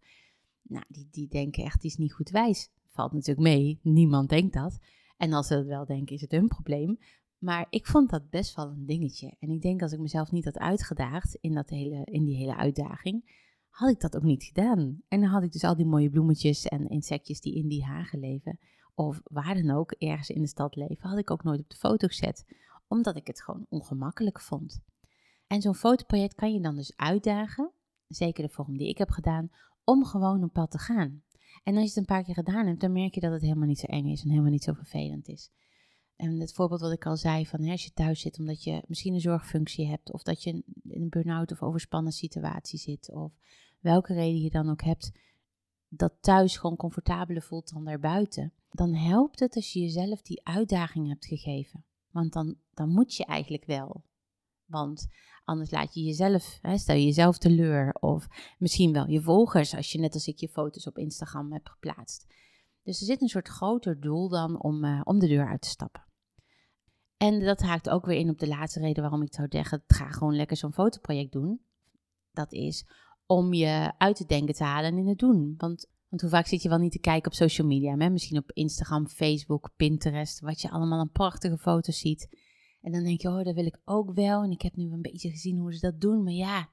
nou, 0.61 0.83
die, 0.87 1.07
die 1.11 1.27
denken 1.27 1.63
echt, 1.63 1.81
die 1.81 1.89
is 1.89 1.97
niet 1.97 2.13
goed 2.13 2.29
wijs. 2.29 2.69
Valt 2.99 3.13
natuurlijk 3.13 3.47
mee, 3.47 3.79
niemand 3.83 4.29
denkt 4.29 4.53
dat. 4.53 4.79
En 5.17 5.33
als 5.33 5.47
ze 5.47 5.55
dat 5.55 5.65
wel 5.65 5.85
denken, 5.85 6.15
is 6.15 6.21
het 6.21 6.31
hun 6.31 6.47
probleem. 6.47 6.99
Maar 7.37 7.67
ik 7.69 7.87
vond 7.87 8.09
dat 8.09 8.29
best 8.29 8.55
wel 8.55 8.69
een 8.69 8.85
dingetje. 8.85 9.35
En 9.39 9.49
ik 9.49 9.61
denk 9.61 9.81
als 9.81 9.91
ik 9.91 9.99
mezelf 9.99 10.31
niet 10.31 10.45
had 10.45 10.57
uitgedaagd 10.57 11.35
in, 11.35 11.53
dat 11.53 11.69
hele, 11.69 12.03
in 12.03 12.23
die 12.23 12.35
hele 12.35 12.55
uitdaging, 12.55 13.45
had 13.69 13.89
ik 13.89 13.99
dat 13.99 14.15
ook 14.15 14.23
niet 14.23 14.43
gedaan. 14.43 15.01
En 15.07 15.21
dan 15.21 15.29
had 15.29 15.43
ik 15.43 15.51
dus 15.51 15.63
al 15.63 15.75
die 15.75 15.85
mooie 15.85 16.09
bloemetjes 16.09 16.65
en 16.65 16.89
insectjes 16.89 17.41
die 17.41 17.55
in 17.55 17.67
die 17.67 17.83
hagen 17.83 18.19
leven, 18.19 18.59
of 18.93 19.21
waar 19.23 19.55
dan 19.55 19.69
ook, 19.69 19.91
ergens 19.91 20.29
in 20.29 20.41
de 20.41 20.47
stad 20.47 20.75
leven, 20.75 21.09
had 21.09 21.17
ik 21.17 21.31
ook 21.31 21.43
nooit 21.43 21.59
op 21.59 21.69
de 21.69 21.75
foto 21.75 22.07
gezet. 22.07 22.45
Omdat 22.87 23.15
ik 23.15 23.27
het 23.27 23.41
gewoon 23.41 23.65
ongemakkelijk 23.69 24.41
vond. 24.41 24.81
En 25.47 25.61
zo'n 25.61 25.75
fotoproject 25.75 26.35
kan 26.35 26.53
je 26.53 26.61
dan 26.61 26.75
dus 26.75 26.97
uitdagen, 26.97 27.71
zeker 28.07 28.43
de 28.43 28.53
vorm 28.53 28.77
die 28.77 28.89
ik 28.89 28.97
heb 28.97 29.09
gedaan, 29.09 29.49
om 29.83 30.05
gewoon 30.05 30.41
een 30.41 30.51
pad 30.51 30.71
te 30.71 30.77
gaan. 30.77 31.23
En 31.63 31.73
als 31.73 31.83
je 31.83 31.89
het 31.89 31.97
een 31.97 32.05
paar 32.05 32.23
keer 32.23 32.33
gedaan 32.33 32.67
hebt, 32.67 32.81
dan 32.81 32.91
merk 32.91 33.13
je 33.13 33.19
dat 33.19 33.31
het 33.31 33.41
helemaal 33.41 33.67
niet 33.67 33.79
zo 33.79 33.85
eng 33.85 34.07
is 34.07 34.23
en 34.23 34.29
helemaal 34.29 34.51
niet 34.51 34.63
zo 34.63 34.73
vervelend 34.73 35.27
is. 35.27 35.51
En 36.15 36.39
het 36.39 36.53
voorbeeld 36.53 36.81
wat 36.81 36.91
ik 36.91 37.05
al 37.05 37.17
zei, 37.17 37.45
van 37.45 37.61
hè, 37.61 37.71
als 37.71 37.83
je 37.83 37.93
thuis 37.93 38.21
zit 38.21 38.39
omdat 38.39 38.63
je 38.63 38.83
misschien 38.87 39.13
een 39.13 39.21
zorgfunctie 39.21 39.87
hebt, 39.87 40.11
of 40.11 40.23
dat 40.23 40.43
je 40.43 40.49
in 40.83 41.01
een 41.01 41.09
burn-out 41.09 41.51
of 41.51 41.61
overspannen 41.61 42.11
situatie 42.11 42.79
zit, 42.79 43.11
of 43.13 43.33
welke 43.79 44.13
reden 44.13 44.41
je 44.41 44.49
dan 44.49 44.69
ook 44.69 44.81
hebt, 44.81 45.11
dat 45.87 46.13
thuis 46.21 46.57
gewoon 46.57 46.75
comfortabeler 46.75 47.41
voelt 47.41 47.73
dan 47.73 47.85
daarbuiten, 47.85 48.53
dan 48.69 48.93
helpt 48.93 49.39
het 49.39 49.55
als 49.55 49.73
je 49.73 49.79
jezelf 49.79 50.21
die 50.21 50.45
uitdaging 50.45 51.07
hebt 51.07 51.25
gegeven. 51.25 51.85
Want 52.11 52.33
dan, 52.33 52.55
dan 52.73 52.89
moet 52.89 53.15
je 53.15 53.25
eigenlijk 53.25 53.65
wel. 53.65 54.03
Want 54.69 55.07
anders 55.43 55.71
laat 55.71 55.93
je 55.93 56.01
jezelf, 56.01 56.59
hè, 56.61 56.77
stel 56.77 56.95
je 56.95 57.05
jezelf 57.05 57.37
teleur, 57.37 57.93
of 57.93 58.27
misschien 58.57 58.93
wel 58.93 59.07
je 59.07 59.21
volgers, 59.21 59.75
als 59.75 59.91
je 59.91 59.99
net 59.99 60.13
als 60.13 60.27
ik 60.27 60.37
je 60.37 60.49
foto's 60.49 60.87
op 60.87 60.97
Instagram 60.97 61.53
hebt 61.53 61.69
geplaatst. 61.69 62.25
Dus 62.83 62.99
er 62.99 63.05
zit 63.05 63.21
een 63.21 63.27
soort 63.27 63.47
groter 63.47 63.99
doel 63.99 64.29
dan 64.29 64.61
om, 64.61 64.83
uh, 64.83 65.01
om 65.03 65.19
de 65.19 65.27
deur 65.27 65.47
uit 65.47 65.61
te 65.61 65.69
stappen. 65.69 66.07
En 67.17 67.39
dat 67.39 67.61
haakt 67.61 67.89
ook 67.89 68.05
weer 68.05 68.17
in 68.17 68.29
op 68.29 68.39
de 68.39 68.47
laatste 68.47 68.79
reden 68.79 69.01
waarom 69.01 69.21
ik 69.21 69.33
zou 69.33 69.47
zeggen: 69.49 69.83
ga 69.87 70.11
gewoon 70.11 70.35
lekker 70.35 70.57
zo'n 70.57 70.73
fotoproject 70.73 71.31
doen. 71.31 71.61
Dat 72.31 72.53
is 72.53 72.85
om 73.25 73.53
je 73.53 73.93
uit 73.97 74.15
te 74.15 74.25
denken 74.25 74.55
te 74.55 74.63
halen 74.63 74.91
en 74.91 74.97
in 74.97 75.07
het 75.07 75.17
doen. 75.17 75.53
Want, 75.57 75.87
want 76.09 76.21
hoe 76.21 76.29
vaak 76.29 76.47
zit 76.47 76.61
je 76.61 76.69
wel 76.69 76.77
niet 76.77 76.91
te 76.91 76.99
kijken 76.99 77.31
op 77.31 77.37
social 77.37 77.67
media? 77.67 77.97
Hè? 77.97 78.09
Misschien 78.09 78.37
op 78.37 78.51
Instagram, 78.51 79.07
Facebook, 79.07 79.71
Pinterest, 79.75 80.39
wat 80.39 80.61
je 80.61 80.69
allemaal 80.69 80.99
aan 80.99 81.11
prachtige 81.11 81.57
foto's 81.57 81.99
ziet. 81.99 82.29
En 82.81 82.91
dan 82.91 83.03
denk 83.03 83.21
je, 83.21 83.27
oh, 83.27 83.43
dat 83.43 83.55
wil 83.55 83.65
ik 83.65 83.79
ook 83.85 84.13
wel. 84.13 84.43
En 84.43 84.51
ik 84.51 84.61
heb 84.61 84.75
nu 84.75 84.91
een 84.91 85.01
beetje 85.01 85.29
gezien 85.29 85.57
hoe 85.57 85.73
ze 85.73 85.79
dat 85.79 86.01
doen. 86.01 86.23
Maar 86.23 86.33
ja, 86.33 86.69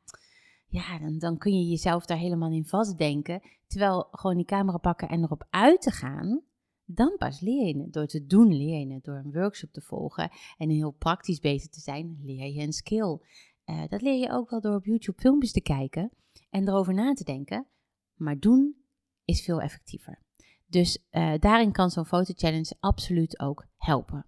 ja 0.66 0.98
dan, 0.98 1.18
dan 1.18 1.38
kun 1.38 1.58
je 1.58 1.68
jezelf 1.68 2.06
daar 2.06 2.18
helemaal 2.18 2.50
in 2.50 2.66
vastdenken. 2.66 3.40
Terwijl 3.66 4.08
gewoon 4.10 4.36
die 4.36 4.44
camera 4.44 4.78
pakken 4.78 5.08
en 5.08 5.22
erop 5.22 5.46
uit 5.50 5.82
te 5.82 5.90
gaan, 5.90 6.42
dan 6.84 7.14
pas 7.18 7.40
leer 7.40 7.66
je 7.66 7.82
het. 7.82 7.92
Door 7.92 8.06
te 8.06 8.26
doen 8.26 8.56
leer 8.56 8.88
je. 8.88 8.98
Door 9.02 9.16
een 9.16 9.32
workshop 9.32 9.72
te 9.72 9.80
volgen 9.80 10.30
en 10.58 10.70
heel 10.70 10.90
praktisch 10.90 11.40
bezig 11.40 11.70
te 11.70 11.80
zijn, 11.80 12.18
leer 12.22 12.52
je 12.52 12.62
een 12.62 12.72
skill. 12.72 13.18
Uh, 13.66 13.82
dat 13.88 14.02
leer 14.02 14.18
je 14.18 14.30
ook 14.30 14.50
wel 14.50 14.60
door 14.60 14.74
op 14.74 14.84
YouTube 14.84 15.20
filmpjes 15.20 15.52
te 15.52 15.60
kijken 15.60 16.10
en 16.50 16.68
erover 16.68 16.94
na 16.94 17.12
te 17.12 17.24
denken. 17.24 17.66
Maar 18.14 18.38
doen 18.38 18.76
is 19.24 19.42
veel 19.42 19.60
effectiever. 19.60 20.22
Dus 20.66 21.06
uh, 21.10 21.34
daarin 21.38 21.72
kan 21.72 21.90
zo'n 21.90 22.06
foto-challenge 22.06 22.76
absoluut 22.80 23.40
ook 23.40 23.66
helpen. 23.76 24.26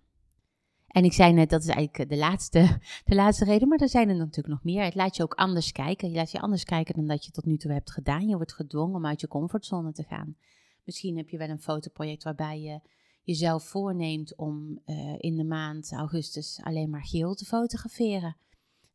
En 0.89 1.05
ik 1.05 1.13
zei 1.13 1.33
net, 1.33 1.51
dat 1.51 1.63
is 1.63 1.69
eigenlijk 1.69 2.11
de 2.11 2.17
laatste, 2.17 2.79
de 3.05 3.15
laatste 3.15 3.45
reden, 3.45 3.69
maar 3.69 3.79
er 3.79 3.89
zijn 3.89 4.09
er 4.09 4.17
natuurlijk 4.17 4.49
nog 4.49 4.65
meer. 4.65 4.85
Het 4.85 4.95
laat 4.95 5.17
je 5.17 5.23
ook 5.23 5.35
anders 5.35 5.73
kijken. 5.73 6.11
Je 6.11 6.17
laat 6.17 6.31
je 6.31 6.41
anders 6.41 6.65
kijken 6.65 6.95
dan 6.95 7.07
dat 7.07 7.25
je 7.25 7.31
tot 7.31 7.45
nu 7.45 7.57
toe 7.57 7.73
hebt 7.73 7.91
gedaan. 7.91 8.29
Je 8.29 8.37
wordt 8.37 8.55
gedwongen 8.55 8.97
om 8.97 9.07
uit 9.07 9.21
je 9.21 9.29
comfortzone 9.29 9.93
te 9.93 10.03
gaan. 10.03 10.37
Misschien 10.85 11.17
heb 11.17 11.29
je 11.29 11.39
wel 11.39 11.49
een 11.49 11.61
fotoproject 11.61 12.23
waarbij 12.23 12.61
je 12.61 12.81
jezelf 13.23 13.65
voorneemt 13.65 14.37
om 14.37 14.81
uh, 14.87 15.15
in 15.19 15.37
de 15.37 15.45
maand 15.45 15.93
augustus 15.93 16.61
alleen 16.63 16.91
maar 16.91 17.05
geel 17.05 17.35
te 17.35 17.45
fotograferen. 17.45 18.37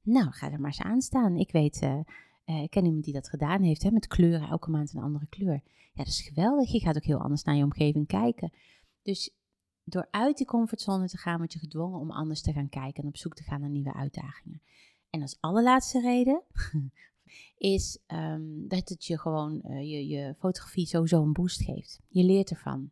Nou, 0.01 0.31
ga 0.31 0.51
er 0.51 0.59
maar 0.59 0.71
eens 0.71 0.81
aan 0.81 1.01
staan. 1.01 1.35
Ik 1.35 1.51
weet, 1.51 1.81
uh, 1.81 2.61
ik 2.63 2.69
ken 2.69 2.85
iemand 2.85 3.03
die 3.03 3.13
dat 3.13 3.29
gedaan 3.29 3.61
heeft, 3.61 3.83
hè, 3.83 3.91
met 3.91 4.07
kleuren, 4.07 4.47
elke 4.47 4.69
maand 4.69 4.93
een 4.93 5.01
andere 5.01 5.27
kleur. 5.29 5.61
Ja, 5.65 6.03
dat 6.03 6.07
is 6.07 6.21
geweldig. 6.21 6.71
Je 6.71 6.79
gaat 6.79 6.95
ook 6.95 7.03
heel 7.03 7.21
anders 7.21 7.43
naar 7.43 7.55
je 7.55 7.63
omgeving 7.63 8.07
kijken. 8.07 8.53
Dus 9.01 9.35
door 9.83 10.07
uit 10.11 10.37
die 10.37 10.45
comfortzone 10.45 11.07
te 11.07 11.17
gaan, 11.17 11.37
word 11.37 11.53
je 11.53 11.59
gedwongen 11.59 11.99
om 11.99 12.11
anders 12.11 12.41
te 12.41 12.53
gaan 12.53 12.69
kijken 12.69 13.03
en 13.03 13.09
op 13.09 13.17
zoek 13.17 13.35
te 13.35 13.43
gaan 13.43 13.59
naar 13.59 13.69
nieuwe 13.69 13.93
uitdagingen. 13.93 14.61
En 15.09 15.21
als 15.21 15.37
allerlaatste 15.39 16.01
reden, 16.01 16.43
is 17.57 17.99
um, 18.07 18.67
dat 18.67 18.89
het 18.89 19.05
je 19.05 19.19
gewoon 19.19 19.61
uh, 19.65 19.79
je, 19.79 20.07
je 20.07 20.35
fotografie 20.37 20.85
sowieso 20.85 21.21
een 21.21 21.33
boost 21.33 21.63
geeft. 21.63 21.99
Je 22.07 22.23
leert 22.23 22.49
ervan. 22.49 22.91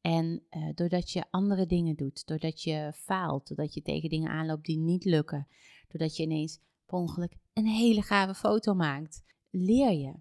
En 0.00 0.42
uh, 0.50 0.68
doordat 0.74 1.10
je 1.10 1.24
andere 1.30 1.66
dingen 1.66 1.96
doet, 1.96 2.26
doordat 2.26 2.62
je 2.62 2.92
faalt, 2.94 3.48
doordat 3.48 3.74
je 3.74 3.82
tegen 3.82 4.08
dingen 4.08 4.30
aanloopt 4.30 4.64
die 4.64 4.78
niet 4.78 5.04
lukken, 5.04 5.48
doordat 5.88 6.16
je 6.16 6.22
ineens 6.22 6.60
per 6.86 6.98
ongeluk 6.98 7.36
een 7.52 7.66
hele 7.66 8.02
gave 8.02 8.34
foto 8.34 8.74
maakt, 8.74 9.22
leer 9.50 9.92
je. 9.92 10.14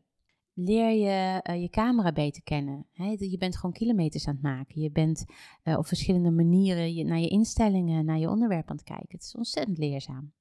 Leer 0.57 0.89
je 0.89 1.41
uh, 1.49 1.61
je 1.61 1.69
camera 1.69 2.11
beter 2.11 2.43
kennen. 2.43 2.87
je 3.17 3.37
bent 3.37 3.55
gewoon 3.55 3.75
kilometers 3.75 4.27
aan 4.27 4.33
het 4.33 4.43
maken. 4.43 4.81
Je 4.81 4.91
bent 4.91 5.25
op 5.63 5.87
verschillende 5.87 6.31
manieren 6.31 7.07
naar 7.07 7.19
je 7.19 7.27
instellingen, 7.27 8.05
naar 8.05 8.19
je 8.19 8.29
onderwerp 8.29 8.69
aan 8.69 8.75
het 8.75 8.85
kijken. 8.85 9.07
Het 9.09 9.23
is 9.23 9.35
ontzettend 9.35 9.77
leerzaam. 9.77 10.33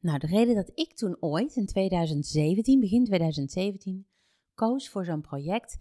Nou, 0.00 0.18
de 0.18 0.26
reden 0.26 0.54
dat 0.54 0.70
ik 0.74 0.96
toen 0.96 1.16
ooit 1.20 1.56
in 1.56 1.66
2017, 1.66 2.80
begin 2.80 3.04
2017, 3.04 4.06
koos 4.54 4.88
voor 4.88 5.04
zo'n 5.04 5.20
project 5.20 5.78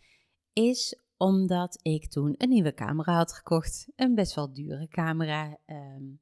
is 0.53 0.99
omdat 1.17 1.79
ik 1.81 2.09
toen 2.09 2.35
een 2.37 2.49
nieuwe 2.49 2.73
camera 2.73 3.15
had 3.15 3.33
gekocht. 3.33 3.87
Een 3.95 4.15
best 4.15 4.35
wel 4.35 4.53
dure 4.53 4.87
camera. 4.87 5.57
Um, 5.65 6.19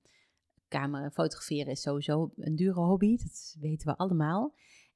camera 0.68 1.10
fotograferen 1.10 1.72
is 1.72 1.82
sowieso 1.82 2.32
een 2.36 2.56
dure 2.56 2.80
hobby, 2.80 3.18
dat 3.18 3.56
weten 3.60 3.88
we 3.88 3.98
allemaal. 3.98 4.54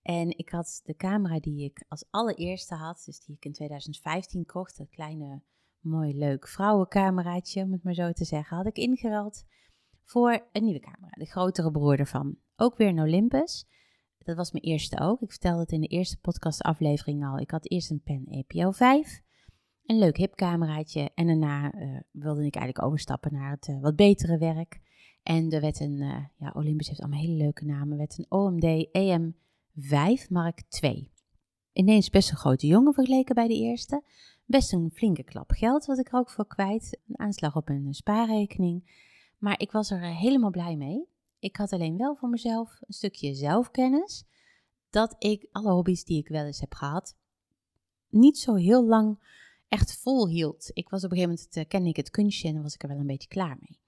En 0.08 0.38
ik 0.38 0.50
had 0.50 0.82
de 0.84 0.96
camera 0.96 1.40
die 1.40 1.64
ik 1.64 1.86
als 1.88 2.06
allereerste 2.10 2.76
had, 2.76 3.04
dus 3.06 3.20
die 3.20 3.36
ik 3.36 3.46
in 3.46 3.54
2015 3.54 4.46
kocht, 4.46 4.78
dat 4.78 4.90
kleine, 4.90 5.42
mooi, 5.80 6.18
leuk 6.18 6.48
vrouwencameraatje, 6.48 7.64
om 7.64 7.72
het 7.72 7.84
maar 7.84 7.94
zo 7.94 8.12
te 8.12 8.26
zeggen, 8.26 8.58
had 8.58 8.66
ik 8.66 8.78
ingeruild 8.78 9.46
voor 10.04 10.48
een 10.52 10.64
nieuwe 10.64 10.80
camera, 10.80 11.10
de 11.10 11.26
grotere 11.26 11.72
broer 11.72 12.00
ervan. 12.00 12.38
Ook 12.56 12.78
weer 12.78 12.88
een 12.88 13.00
Olympus. 13.00 13.68
Dat 14.18 14.36
was 14.36 14.52
mijn 14.52 14.64
eerste 14.64 15.00
ook. 15.00 15.22
Ik 15.22 15.30
vertelde 15.30 15.62
het 15.62 15.72
in 15.72 15.82
de 15.82 15.88
eerste 15.88 16.20
podcastaflevering 16.20 17.26
al. 17.26 17.40
Ik 17.40 17.52
had 17.52 17.72
eerst 17.72 17.92
een 17.92 18.02
pen 18.04 18.26
EPO 18.26 18.72
5, 18.72 19.22
een 19.86 19.98
leuk 19.98 20.18
hip 20.18 20.36
cameraatje 20.36 21.12
en 21.16 21.28
daarna 21.28 21.74
uh, 21.74 22.00
wilde 22.12 22.46
ik 22.46 22.56
eigenlijk 22.56 22.86
overstappen 22.86 23.34
naar 23.34 23.52
het 23.52 23.68
uh, 23.68 23.82
wat 23.82 23.96
betere 23.96 24.38
werk. 24.38 24.80
En 25.24 25.52
er 25.52 25.62
werd 25.62 25.80
een, 25.80 26.02
uh, 26.02 26.26
ja, 26.38 26.52
Olympus 26.54 26.88
heeft 26.88 27.02
allemaal 27.02 27.20
hele 27.20 27.44
leuke 27.44 27.66
namen, 27.66 27.98
werd 27.98 28.18
een 28.18 28.32
OMD 28.32 28.88
EM5 29.78 30.30
Mark 30.30 30.64
II. 30.82 31.12
Ineens 31.74 32.10
best 32.10 32.30
een 32.30 32.38
grote 32.38 32.68
jongen 32.68 32.94
vergeleken 32.94 33.36
bij 33.36 33.48
de 33.48 33.54
eerste. 33.54 34.04
Best 34.46 34.74
een 34.74 34.92
flinke 34.94 35.24
klap 35.24 35.52
geld 35.52 35.86
wat 35.86 35.98
ik 35.98 36.08
er 36.08 36.20
ook 36.20 36.30
voor 36.30 36.48
kwijt. 36.48 37.00
Een 37.08 37.20
aanslag 37.20 37.56
op 37.56 37.70
een 37.70 37.94
spaarrekening. 37.94 39.06
Maar 39.38 39.60
ik 39.60 39.72
was 39.72 39.92
er 39.92 40.16
helemaal 40.16 40.50
blij 40.50 40.76
mee. 40.76 41.08
Ik 41.40 41.56
had 41.56 41.72
alleen 41.72 41.98
wel 41.98 42.16
voor 42.16 42.30
mezelf 42.30 42.78
een 42.82 42.94
stukje 42.94 43.34
zelfkennis. 43.34 44.26
Dat 44.90 45.16
ik 45.20 45.48
alle 45.52 45.72
hobby's 45.72 46.04
die 46.04 46.20
ik 46.20 46.28
wel 46.28 46.46
eens 46.46 46.60
heb 46.60 46.74
gehad, 46.74 47.16
niet 48.10 48.38
zo 48.38 48.56
heel 48.56 48.86
lang 48.86 49.20
echt 49.68 49.98
vol 49.98 50.28
hield. 50.28 50.72
Ik 50.74 50.90
was 50.90 51.04
op 51.04 51.12
een 51.12 51.18
gegeven 51.18 51.38
moment, 51.38 51.58
uh, 51.58 51.66
kende 51.68 51.90
ik 51.90 51.96
het 51.96 52.10
kunstje 52.10 52.48
en 52.48 52.62
was 52.62 52.74
ik 52.74 52.84
er 52.84 52.90
wel 52.90 52.98
een 52.98 53.08
beetje 53.08 53.28
klaar 53.28 53.58
mee. 53.60 53.80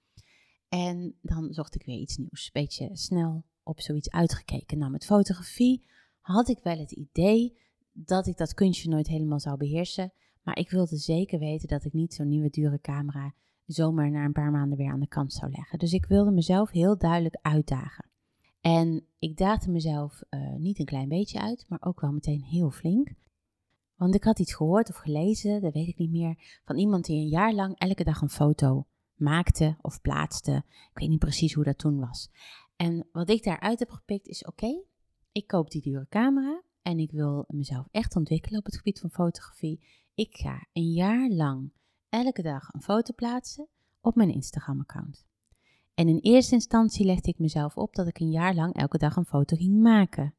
En 0.68 1.18
dan 1.22 1.52
zocht 1.52 1.74
ik 1.74 1.84
weer 1.84 1.98
iets 1.98 2.16
nieuws. 2.16 2.50
Beetje 2.50 2.90
snel 2.92 3.44
op 3.70 3.80
zoiets 3.80 4.10
uitgekeken. 4.10 4.78
Nou, 4.78 4.90
met 4.90 5.04
fotografie 5.04 5.86
had 6.20 6.48
ik 6.48 6.58
wel 6.62 6.78
het 6.78 6.92
idee 6.92 7.58
dat 7.92 8.26
ik 8.26 8.36
dat 8.36 8.54
kunstje 8.54 8.88
nooit 8.88 9.08
helemaal 9.08 9.40
zou 9.40 9.56
beheersen. 9.56 10.12
Maar 10.42 10.58
ik 10.58 10.70
wilde 10.70 10.96
zeker 10.96 11.38
weten 11.38 11.68
dat 11.68 11.84
ik 11.84 11.92
niet 11.92 12.14
zo'n 12.14 12.28
nieuwe 12.28 12.50
dure 12.50 12.80
camera 12.80 13.34
zomaar 13.66 14.10
na 14.10 14.24
een 14.24 14.32
paar 14.32 14.50
maanden 14.50 14.78
weer 14.78 14.90
aan 14.90 15.00
de 15.00 15.08
kant 15.08 15.32
zou 15.32 15.50
leggen. 15.50 15.78
Dus 15.78 15.92
ik 15.92 16.06
wilde 16.06 16.30
mezelf 16.30 16.70
heel 16.70 16.98
duidelijk 16.98 17.38
uitdagen. 17.42 18.08
En 18.60 19.06
ik 19.18 19.36
daagde 19.36 19.70
mezelf 19.70 20.22
uh, 20.30 20.54
niet 20.54 20.78
een 20.78 20.84
klein 20.84 21.08
beetje 21.08 21.40
uit, 21.40 21.64
maar 21.68 21.82
ook 21.82 22.00
wel 22.00 22.12
meteen 22.12 22.42
heel 22.42 22.70
flink. 22.70 23.12
Want 23.96 24.14
ik 24.14 24.24
had 24.24 24.38
iets 24.38 24.54
gehoord 24.54 24.88
of 24.88 24.96
gelezen, 24.96 25.60
dat 25.60 25.72
weet 25.72 25.88
ik 25.88 25.98
niet 25.98 26.10
meer, 26.10 26.60
van 26.64 26.78
iemand 26.78 27.04
die 27.04 27.16
een 27.16 27.28
jaar 27.28 27.54
lang 27.54 27.78
elke 27.78 28.04
dag 28.04 28.20
een 28.20 28.30
foto 28.30 28.86
maakte 29.14 29.76
of 29.80 30.00
plaatste. 30.00 30.64
Ik 30.66 30.98
weet 30.98 31.08
niet 31.08 31.18
precies 31.18 31.54
hoe 31.54 31.64
dat 31.64 31.78
toen 31.78 32.00
was. 32.00 32.30
En 32.80 33.08
wat 33.12 33.30
ik 33.30 33.42
daaruit 33.42 33.78
heb 33.78 33.90
gepikt 33.90 34.26
is: 34.26 34.44
oké, 34.44 34.82
ik 35.32 35.46
koop 35.46 35.70
die 35.70 35.82
dure 35.82 36.06
camera 36.08 36.62
en 36.82 36.98
ik 36.98 37.10
wil 37.10 37.44
mezelf 37.48 37.88
echt 37.90 38.16
ontwikkelen 38.16 38.58
op 38.58 38.64
het 38.64 38.76
gebied 38.76 39.00
van 39.00 39.10
fotografie. 39.10 39.84
Ik 40.14 40.36
ga 40.36 40.66
een 40.72 40.92
jaar 40.92 41.30
lang 41.30 41.72
elke 42.08 42.42
dag 42.42 42.68
een 42.72 42.82
foto 42.82 43.12
plaatsen 43.14 43.68
op 44.00 44.14
mijn 44.14 44.32
Instagram-account. 44.32 45.24
En 45.94 46.08
in 46.08 46.18
eerste 46.18 46.54
instantie 46.54 47.06
legde 47.06 47.30
ik 47.30 47.38
mezelf 47.38 47.76
op 47.76 47.94
dat 47.94 48.06
ik 48.06 48.20
een 48.20 48.30
jaar 48.30 48.54
lang 48.54 48.74
elke 48.74 48.98
dag 48.98 49.16
een 49.16 49.24
foto 49.24 49.56
ging 49.56 49.80
maken. 49.80 50.34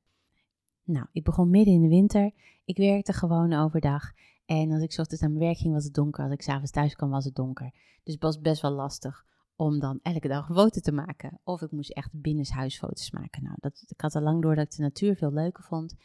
Nou, 0.84 1.06
ik 1.12 1.24
begon 1.24 1.50
midden 1.50 1.74
in 1.74 1.82
de 1.82 1.88
winter. 1.88 2.32
Ik 2.66 2.78
werkte 2.78 3.14
gewoon 3.14 3.54
overdag. 3.54 4.12
En 4.46 4.72
als 4.72 4.82
ik 4.82 5.00
ochtends 5.00 5.22
naar 5.22 5.32
mijn 5.32 5.44
werk 5.44 5.58
ging, 5.58 5.74
was 5.74 5.84
het 5.84 5.94
donker. 5.94 6.24
Als 6.24 6.34
ik 6.34 6.42
s'avonds 6.42 6.72
thuis 6.72 6.96
kwam, 6.96 7.10
was 7.10 7.26
het 7.26 7.36
donker. 7.36 7.72
Dus 8.04 8.14
het 8.14 8.24
was 8.24 8.40
best 8.40 8.62
wel 8.62 8.72
lastig 8.72 9.26
om 9.62 9.80
dan 9.80 10.00
elke 10.02 10.28
dag 10.28 10.50
een 10.50 10.56
foto 10.56 10.80
te 10.80 10.92
maken. 10.92 11.40
Of 11.44 11.62
ik 11.62 11.72
moest 11.72 11.92
echt 11.92 12.10
binnenshuisfoto's 12.22 13.12
maken. 13.12 13.44
Nou, 13.44 13.56
dat, 13.60 13.84
ik 13.88 14.02
had 14.02 14.16
al 14.16 14.22
lang 14.22 14.42
door 14.42 14.56
dat 14.56 14.66
ik 14.66 14.76
de 14.76 14.82
natuur 14.82 15.16
veel 15.16 15.34
leuker 15.34 15.64
vond. 15.64 15.96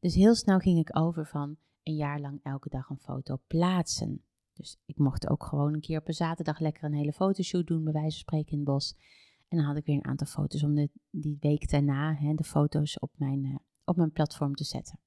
Dus 0.00 0.14
heel 0.14 0.34
snel 0.34 0.58
ging 0.58 0.78
ik 0.78 0.96
over 0.96 1.26
van 1.26 1.56
een 1.82 1.94
jaar 1.94 2.20
lang 2.20 2.40
elke 2.42 2.68
dag 2.68 2.88
een 2.88 2.98
foto 2.98 3.40
plaatsen. 3.46 4.24
Dus 4.52 4.78
ik 4.86 4.98
mocht 4.98 5.28
ook 5.28 5.44
gewoon 5.44 5.74
een 5.74 5.80
keer 5.80 5.98
op 5.98 6.08
een 6.08 6.14
zaterdag 6.14 6.58
lekker 6.58 6.84
een 6.84 6.94
hele 6.94 7.12
fotoshoot 7.12 7.66
doen, 7.66 7.84
bij 7.84 7.92
wijze 7.92 8.10
van 8.10 8.20
spreken 8.20 8.52
in 8.52 8.58
het 8.58 8.66
bos. 8.66 8.94
En 9.48 9.56
dan 9.56 9.66
had 9.66 9.76
ik 9.76 9.86
weer 9.86 9.96
een 9.96 10.06
aantal 10.06 10.26
foto's 10.26 10.62
om 10.62 10.74
de, 10.74 10.90
die 11.10 11.36
week 11.40 11.70
daarna 11.70 12.14
hè, 12.14 12.34
de 12.34 12.44
foto's 12.44 12.98
op 12.98 13.10
mijn, 13.16 13.44
uh, 13.44 13.56
op 13.84 13.96
mijn 13.96 14.12
platform 14.12 14.54
te 14.54 14.64
zetten. 14.64 14.98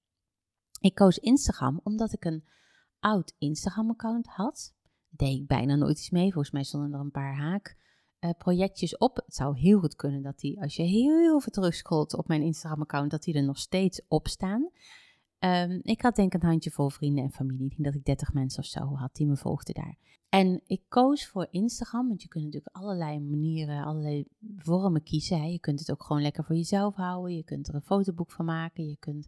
Ik 0.80 0.96
koos 0.96 1.18
Instagram 1.18 1.80
omdat 1.84 2.14
ik 2.14 2.26
een 2.26 2.44
oud 3.00 3.34
Instagram-account 3.38 4.28
had. 4.28 4.74
Deed 5.10 5.40
ik 5.40 5.48
bijna 5.48 5.76
nooit 5.76 5.98
iets 5.98 6.10
mee. 6.10 6.32
Volgens 6.32 6.54
mij 6.54 6.64
stonden 6.64 6.94
er 6.94 7.00
een 7.00 7.12
paar 7.12 7.36
haakprojectjes 7.36 7.82
uh, 8.24 8.94
op. 8.98 9.16
Het 9.16 9.36
zou 9.36 9.60
heel 9.60 9.80
goed 9.80 9.96
kunnen 9.96 10.22
dat 10.22 10.40
die, 10.40 10.62
als 10.62 10.76
je 10.76 10.84
heel, 10.84 11.40
veel 11.40 11.52
terugscrollt 11.52 12.14
op 12.14 12.28
mijn 12.28 12.42
Instagram-account, 12.42 13.12
dat 13.12 13.24
die 13.24 13.34
er 13.34 13.44
nog 13.44 13.58
steeds 13.58 14.02
op 14.08 14.28
staan. 14.28 14.70
Um, 15.40 15.80
ik 15.82 16.02
had 16.02 16.16
denk 16.16 16.34
een 16.34 16.44
handjevol 16.44 16.90
vrienden 16.90 17.24
en 17.24 17.32
familie. 17.32 17.66
Ik 17.66 17.70
denk 17.70 17.84
dat 17.84 17.96
ik 17.96 18.06
30 18.06 18.34
mensen 18.34 18.60
of 18.60 18.66
zo 18.66 18.96
had 18.96 19.16
die 19.16 19.28
me 19.28 19.38
volgden 19.38 19.74
daar. 19.74 19.98
En 20.30 20.62
ik 20.66 20.82
koos 20.88 21.28
voor 21.28 21.48
Instagram, 21.50 22.08
want 22.08 22.22
je 22.22 22.28
kunt 22.28 22.44
natuurlijk 22.44 22.76
allerlei 22.76 23.20
manieren, 23.20 23.84
allerlei 23.84 24.26
vormen 24.58 25.04
kiezen. 25.04 25.42
Hè. 25.42 25.46
Je 25.46 25.60
kunt 25.60 25.80
het 25.80 25.92
ook 25.92 26.04
gewoon 26.04 26.22
lekker 26.22 26.44
voor 26.44 26.56
jezelf 26.56 26.96
houden. 26.96 27.36
Je 27.36 27.44
kunt 27.44 27.68
er 27.68 27.76
een 27.76 27.82
fotoboek 27.82 28.32
van 28.32 28.46
maken. 28.46 28.90
Je 28.90 28.98
kunt 28.98 29.28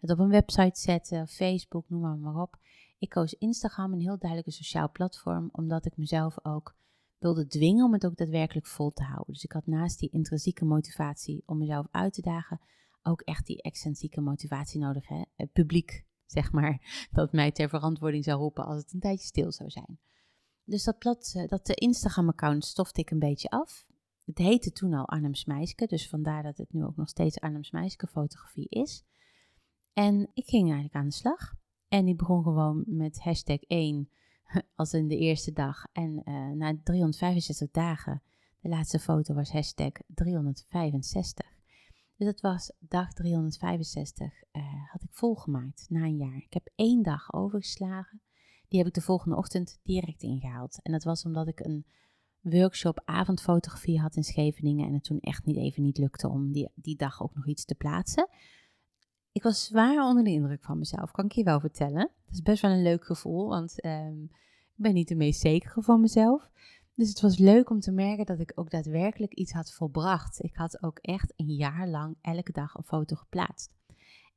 het 0.00 0.10
op 0.10 0.18
een 0.18 0.28
website 0.28 0.80
zetten, 0.80 1.28
Facebook, 1.28 1.88
noem 1.88 2.00
maar, 2.00 2.16
maar 2.16 2.42
op. 2.42 2.56
Ik 2.98 3.08
koos 3.08 3.32
Instagram, 3.32 3.92
een 3.92 4.00
heel 4.00 4.18
duidelijke 4.18 4.52
sociaal 4.52 4.90
platform, 4.90 5.48
omdat 5.52 5.86
ik 5.86 5.96
mezelf 5.96 6.36
ook 6.42 6.74
wilde 7.18 7.46
dwingen 7.46 7.84
om 7.84 7.92
het 7.92 8.06
ook 8.06 8.16
daadwerkelijk 8.16 8.66
vol 8.66 8.92
te 8.92 9.02
houden. 9.02 9.32
Dus 9.32 9.44
ik 9.44 9.52
had 9.52 9.66
naast 9.66 9.98
die 9.98 10.10
intrinsieke 10.10 10.64
motivatie 10.64 11.42
om 11.46 11.58
mezelf 11.58 11.86
uit 11.90 12.12
te 12.12 12.22
dagen, 12.22 12.60
ook 13.02 13.20
echt 13.20 13.46
die 13.46 13.62
extrinsieke 13.62 14.20
motivatie 14.20 14.80
nodig. 14.80 15.08
Hè? 15.08 15.22
Het 15.34 15.52
publiek, 15.52 16.04
zeg 16.36 16.52
maar, 16.52 17.08
dat 17.10 17.32
mij 17.32 17.52
ter 17.52 17.68
verantwoording 17.68 18.24
zou 18.24 18.38
roepen 18.38 18.64
als 18.64 18.76
het 18.76 18.92
een 18.92 19.00
tijdje 19.00 19.26
stil 19.26 19.52
zou 19.52 19.70
zijn. 19.70 19.98
Dus 20.64 20.84
dat, 20.84 20.98
plat, 20.98 21.32
eh, 21.36 21.48
dat 21.48 21.68
Instagram-account 21.68 22.64
stofte 22.64 23.00
ik 23.00 23.10
een 23.10 23.18
beetje 23.18 23.48
af. 23.48 23.86
Het 24.24 24.38
heette 24.38 24.72
toen 24.72 24.94
al 24.94 25.08
Arnhems 25.08 25.44
Meiske, 25.44 25.86
dus 25.86 26.08
vandaar 26.08 26.42
dat 26.42 26.56
het 26.56 26.72
nu 26.72 26.84
ook 26.84 26.96
nog 26.96 27.08
steeds 27.08 27.40
Arnhems 27.40 27.70
Meiske 27.70 28.06
fotografie 28.06 28.68
is. 28.68 29.04
En 29.92 30.30
ik 30.34 30.46
ging 30.46 30.64
eigenlijk 30.64 30.94
aan 30.94 31.08
de 31.08 31.14
slag. 31.14 31.54
En 31.88 32.08
ik 32.08 32.16
begon 32.16 32.42
gewoon 32.42 32.84
met 32.86 33.20
hashtag 33.20 33.60
1 33.60 34.10
als 34.74 34.92
in 34.92 35.08
de 35.08 35.18
eerste 35.18 35.52
dag. 35.52 35.86
En 35.92 36.22
uh, 36.24 36.50
na 36.50 36.76
365 36.84 37.70
dagen, 37.70 38.22
de 38.60 38.68
laatste 38.68 38.98
foto 38.98 39.34
was 39.34 39.52
hashtag 39.52 39.92
365. 40.06 41.54
Dus 42.16 42.26
dat 42.26 42.40
was 42.40 42.72
dag 42.78 43.12
365, 43.12 44.26
uh, 44.26 44.62
eh, 44.62 44.90
had 44.92 45.02
ik 45.02 45.12
volgemaakt 45.12 45.86
na 45.88 46.00
een 46.00 46.16
jaar. 46.16 46.36
Ik 46.36 46.52
heb 46.52 46.68
één 46.74 47.02
dag 47.02 47.32
overgeslagen. 47.32 48.20
Die 48.68 48.78
heb 48.78 48.88
ik 48.88 48.94
de 48.94 49.00
volgende 49.00 49.36
ochtend 49.36 49.80
direct 49.82 50.22
ingehaald. 50.22 50.82
En 50.82 50.92
dat 50.92 51.04
was 51.04 51.24
omdat 51.24 51.48
ik 51.48 51.60
een 51.60 51.86
workshop 52.40 53.02
avondfotografie 53.04 54.00
had 54.00 54.16
in 54.16 54.24
Scheveningen. 54.24 54.86
En 54.86 54.94
het 54.94 55.04
toen 55.04 55.20
echt 55.20 55.44
niet 55.44 55.56
even 55.56 55.82
niet 55.82 55.98
lukte 55.98 56.28
om 56.28 56.52
die, 56.52 56.68
die 56.74 56.96
dag 56.96 57.22
ook 57.22 57.34
nog 57.34 57.46
iets 57.46 57.64
te 57.64 57.74
plaatsen. 57.74 58.28
Ik 59.32 59.42
was 59.42 59.64
zwaar 59.64 60.06
onder 60.08 60.24
de 60.24 60.30
indruk 60.30 60.64
van 60.64 60.78
mezelf, 60.78 61.10
kan 61.10 61.24
ik 61.24 61.32
je 61.32 61.44
wel 61.44 61.60
vertellen. 61.60 62.10
Dat 62.26 62.34
is 62.34 62.42
best 62.42 62.62
wel 62.62 62.70
een 62.70 62.82
leuk 62.82 63.04
gevoel, 63.04 63.48
want 63.48 63.84
um, 63.84 64.22
ik 64.76 64.82
ben 64.82 64.94
niet 64.94 65.08
de 65.08 65.14
meest 65.14 65.40
zekere 65.40 65.82
van 65.82 66.00
mezelf. 66.00 66.50
Dus 66.94 67.08
het 67.08 67.20
was 67.20 67.38
leuk 67.38 67.70
om 67.70 67.80
te 67.80 67.92
merken 67.92 68.26
dat 68.26 68.40
ik 68.40 68.52
ook 68.54 68.70
daadwerkelijk 68.70 69.34
iets 69.34 69.52
had 69.52 69.72
volbracht. 69.72 70.42
Ik 70.42 70.54
had 70.54 70.82
ook 70.82 70.98
echt 70.98 71.32
een 71.36 71.54
jaar 71.54 71.88
lang 71.88 72.16
elke 72.20 72.52
dag 72.52 72.74
een 72.74 72.84
foto 72.84 73.16
geplaatst. 73.16 73.74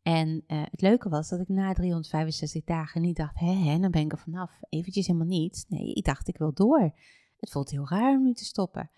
En 0.01 0.43
uh, 0.48 0.63
het 0.72 0.81
leuke 0.81 1.10
was 1.10 1.29
dat 1.29 1.39
ik 1.39 1.48
na 1.48 1.74
365 1.74 2.63
dagen 2.63 3.01
niet 3.01 3.15
dacht, 3.15 3.39
hè, 3.39 3.53
hè, 3.53 3.79
dan 3.79 3.91
ben 3.91 4.01
ik 4.01 4.12
er 4.12 4.17
vanaf. 4.17 4.60
Eventjes 4.69 5.08
helemaal 5.08 5.27
niet. 5.27 5.65
Nee, 5.67 5.93
ik 5.93 6.05
dacht, 6.05 6.27
ik 6.27 6.38
wil 6.38 6.53
door. 6.53 6.93
Het 7.38 7.51
voelt 7.51 7.69
heel 7.69 7.88
raar 7.88 8.17
om 8.17 8.24
nu 8.24 8.34
te 8.34 8.46
stoppen. 8.46 8.91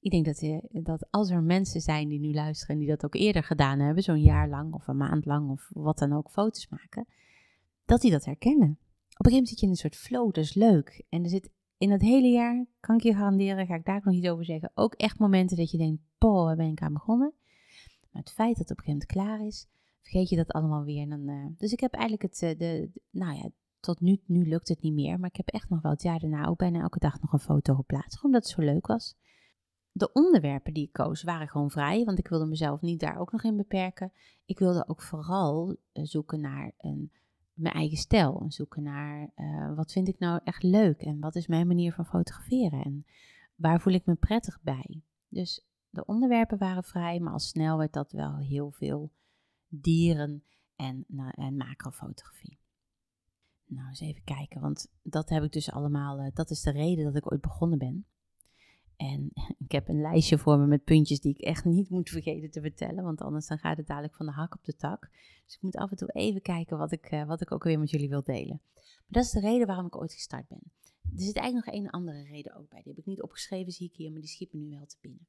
Ik 0.00 0.10
denk 0.10 0.24
dat, 0.24 0.42
uh, 0.42 0.58
dat 0.70 1.06
als 1.10 1.30
er 1.30 1.42
mensen 1.42 1.80
zijn 1.80 2.08
die 2.08 2.20
nu 2.20 2.32
luisteren 2.32 2.78
die 2.78 2.88
dat 2.88 3.04
ook 3.04 3.14
eerder 3.14 3.42
gedaan 3.42 3.78
hebben, 3.78 4.02
zo'n 4.02 4.22
jaar 4.22 4.48
lang 4.48 4.72
of 4.74 4.86
een 4.86 4.96
maand 4.96 5.24
lang 5.24 5.50
of 5.50 5.70
wat 5.72 5.98
dan 5.98 6.12
ook, 6.12 6.30
foto's 6.30 6.68
maken, 6.68 7.06
dat 7.86 8.00
die 8.00 8.10
dat 8.10 8.24
herkennen. 8.24 8.78
Op 9.18 9.26
een 9.26 9.32
gegeven 9.32 9.32
moment 9.32 9.48
zit 9.48 9.60
je 9.60 9.66
in 9.66 9.72
een 9.72 9.78
soort 9.78 9.96
flow, 9.96 10.34
dat 10.34 10.44
is 10.44 10.54
leuk. 10.54 11.04
En 11.08 11.22
er 11.22 11.28
zit 11.28 11.50
in 11.78 11.90
het 11.90 12.02
hele 12.02 12.28
jaar, 12.28 12.66
kan 12.80 12.96
ik 12.96 13.02
je 13.02 13.14
garanderen, 13.14 13.66
ga 13.66 13.74
ik 13.74 13.84
daar 13.84 13.96
ook 13.96 14.04
nog 14.04 14.14
iets 14.14 14.28
over 14.28 14.44
zeggen, 14.44 14.70
ook 14.74 14.94
echt 14.94 15.18
momenten 15.18 15.56
dat 15.56 15.70
je 15.70 15.78
denkt, 15.78 16.02
poh, 16.18 16.44
waar 16.44 16.56
ben 16.56 16.70
ik 16.70 16.82
aan 16.82 16.92
begonnen? 16.92 17.34
Maar 18.10 18.22
het 18.22 18.32
feit 18.32 18.56
dat 18.56 18.68
het 18.68 18.78
op 18.78 18.78
een 18.78 18.84
gegeven 18.84 19.16
moment 19.16 19.36
klaar 19.36 19.46
is, 19.46 19.68
vergeet 20.00 20.28
je 20.28 20.36
dat 20.36 20.52
allemaal 20.52 20.84
weer. 20.84 21.02
En 21.02 21.08
dan, 21.08 21.28
uh, 21.28 21.46
dus 21.56 21.72
ik 21.72 21.80
heb 21.80 21.92
eigenlijk 21.92 22.22
het, 22.22 22.42
uh, 22.42 22.58
de, 22.58 22.90
nou 23.10 23.36
ja, 23.36 23.50
tot 23.80 24.00
nu, 24.00 24.20
nu 24.26 24.48
lukt 24.48 24.68
het 24.68 24.82
niet 24.82 24.94
meer, 24.94 25.18
maar 25.18 25.28
ik 25.28 25.36
heb 25.36 25.48
echt 25.48 25.68
nog 25.68 25.82
wel 25.82 25.92
het 25.92 26.02
jaar 26.02 26.18
daarna 26.18 26.46
ook 26.46 26.58
bijna 26.58 26.80
elke 26.80 26.98
dag 26.98 27.20
nog 27.20 27.32
een 27.32 27.38
foto 27.38 27.74
geplaatst, 27.74 28.24
omdat 28.24 28.42
het 28.42 28.52
zo 28.52 28.62
leuk 28.62 28.86
was. 28.86 29.16
De 29.92 30.12
onderwerpen 30.12 30.74
die 30.74 30.86
ik 30.86 30.92
koos 30.92 31.22
waren 31.22 31.48
gewoon 31.48 31.70
vrij, 31.70 32.04
want 32.04 32.18
ik 32.18 32.28
wilde 32.28 32.46
mezelf 32.46 32.80
niet 32.80 33.00
daar 33.00 33.18
ook 33.18 33.32
nog 33.32 33.42
in 33.42 33.56
beperken. 33.56 34.12
Ik 34.44 34.58
wilde 34.58 34.88
ook 34.88 35.02
vooral 35.02 35.70
uh, 35.70 36.04
zoeken 36.04 36.40
naar 36.40 36.72
een 36.78 37.12
mijn 37.56 37.74
eigen 37.74 37.96
stijl. 37.96 38.40
En 38.40 38.50
zoeken 38.50 38.82
naar 38.82 39.30
uh, 39.36 39.74
wat 39.74 39.92
vind 39.92 40.08
ik 40.08 40.18
nou 40.18 40.40
echt 40.44 40.62
leuk 40.62 41.00
en 41.00 41.20
wat 41.20 41.34
is 41.34 41.46
mijn 41.46 41.66
manier 41.66 41.92
van 41.92 42.06
fotograferen 42.06 42.84
en 42.84 43.06
waar 43.54 43.80
voel 43.80 43.92
ik 43.92 44.06
me 44.06 44.14
prettig 44.14 44.58
bij. 44.62 45.02
Dus 45.28 45.66
de 45.90 46.04
onderwerpen 46.04 46.58
waren 46.58 46.84
vrij, 46.84 47.20
maar 47.20 47.32
al 47.32 47.38
snel 47.38 47.78
werd 47.78 47.92
dat 47.92 48.12
wel 48.12 48.36
heel 48.36 48.70
veel 48.70 49.12
dieren 49.68 50.42
en, 50.76 51.04
nou, 51.08 51.30
en 51.34 51.56
macrofotografie. 51.56 52.58
Nou, 53.66 53.88
eens 53.88 54.00
even 54.00 54.24
kijken, 54.24 54.60
want 54.60 54.92
dat 55.02 55.28
heb 55.28 55.42
ik 55.42 55.52
dus 55.52 55.70
allemaal, 55.70 56.20
uh, 56.20 56.26
dat 56.34 56.50
is 56.50 56.62
de 56.62 56.70
reden 56.70 57.04
dat 57.04 57.16
ik 57.16 57.32
ooit 57.32 57.40
begonnen 57.40 57.78
ben. 57.78 58.06
En 58.96 59.30
ik 59.66 59.72
heb 59.72 59.88
een 59.88 60.00
lijstje 60.00 60.38
voor 60.38 60.58
me 60.58 60.66
met 60.66 60.84
puntjes 60.84 61.20
die 61.20 61.34
ik 61.34 61.40
echt 61.40 61.64
niet 61.64 61.90
moet 61.90 62.10
vergeten 62.10 62.50
te 62.50 62.60
vertellen, 62.60 63.04
want 63.04 63.20
anders 63.20 63.46
dan 63.46 63.58
gaat 63.58 63.76
het 63.76 63.86
dadelijk 63.86 64.14
van 64.14 64.26
de 64.26 64.32
hak 64.32 64.54
op 64.54 64.64
de 64.64 64.76
tak. 64.76 65.10
Dus 65.44 65.54
ik 65.54 65.62
moet 65.62 65.76
af 65.76 65.90
en 65.90 65.96
toe 65.96 66.12
even 66.12 66.42
kijken 66.42 66.78
wat 66.78 66.92
ik, 66.92 67.12
uh, 67.12 67.26
wat 67.26 67.40
ik 67.40 67.52
ook 67.52 67.64
weer 67.64 67.78
met 67.78 67.90
jullie 67.90 68.08
wil 68.08 68.22
delen. 68.22 68.60
Maar 68.74 69.04
dat 69.08 69.24
is 69.24 69.30
de 69.30 69.40
reden 69.40 69.66
waarom 69.66 69.86
ik 69.86 69.96
ooit 69.96 70.12
gestart 70.12 70.48
ben. 70.48 70.62
Er 71.16 71.22
zit 71.22 71.36
eigenlijk 71.36 71.66
nog 71.66 71.74
een 71.74 71.90
andere 71.90 72.22
reden 72.22 72.56
ook 72.56 72.68
bij. 72.68 72.82
Die 72.82 72.92
heb 72.92 73.00
ik 73.00 73.06
niet 73.06 73.22
opgeschreven, 73.22 73.72
zie 73.72 73.88
ik 73.88 73.96
hier, 73.96 74.12
maar 74.12 74.20
die 74.20 74.30
schiet 74.30 74.52
me 74.52 74.60
nu 74.60 74.70
wel 74.70 74.86
te 74.86 74.96
binnen. 75.00 75.26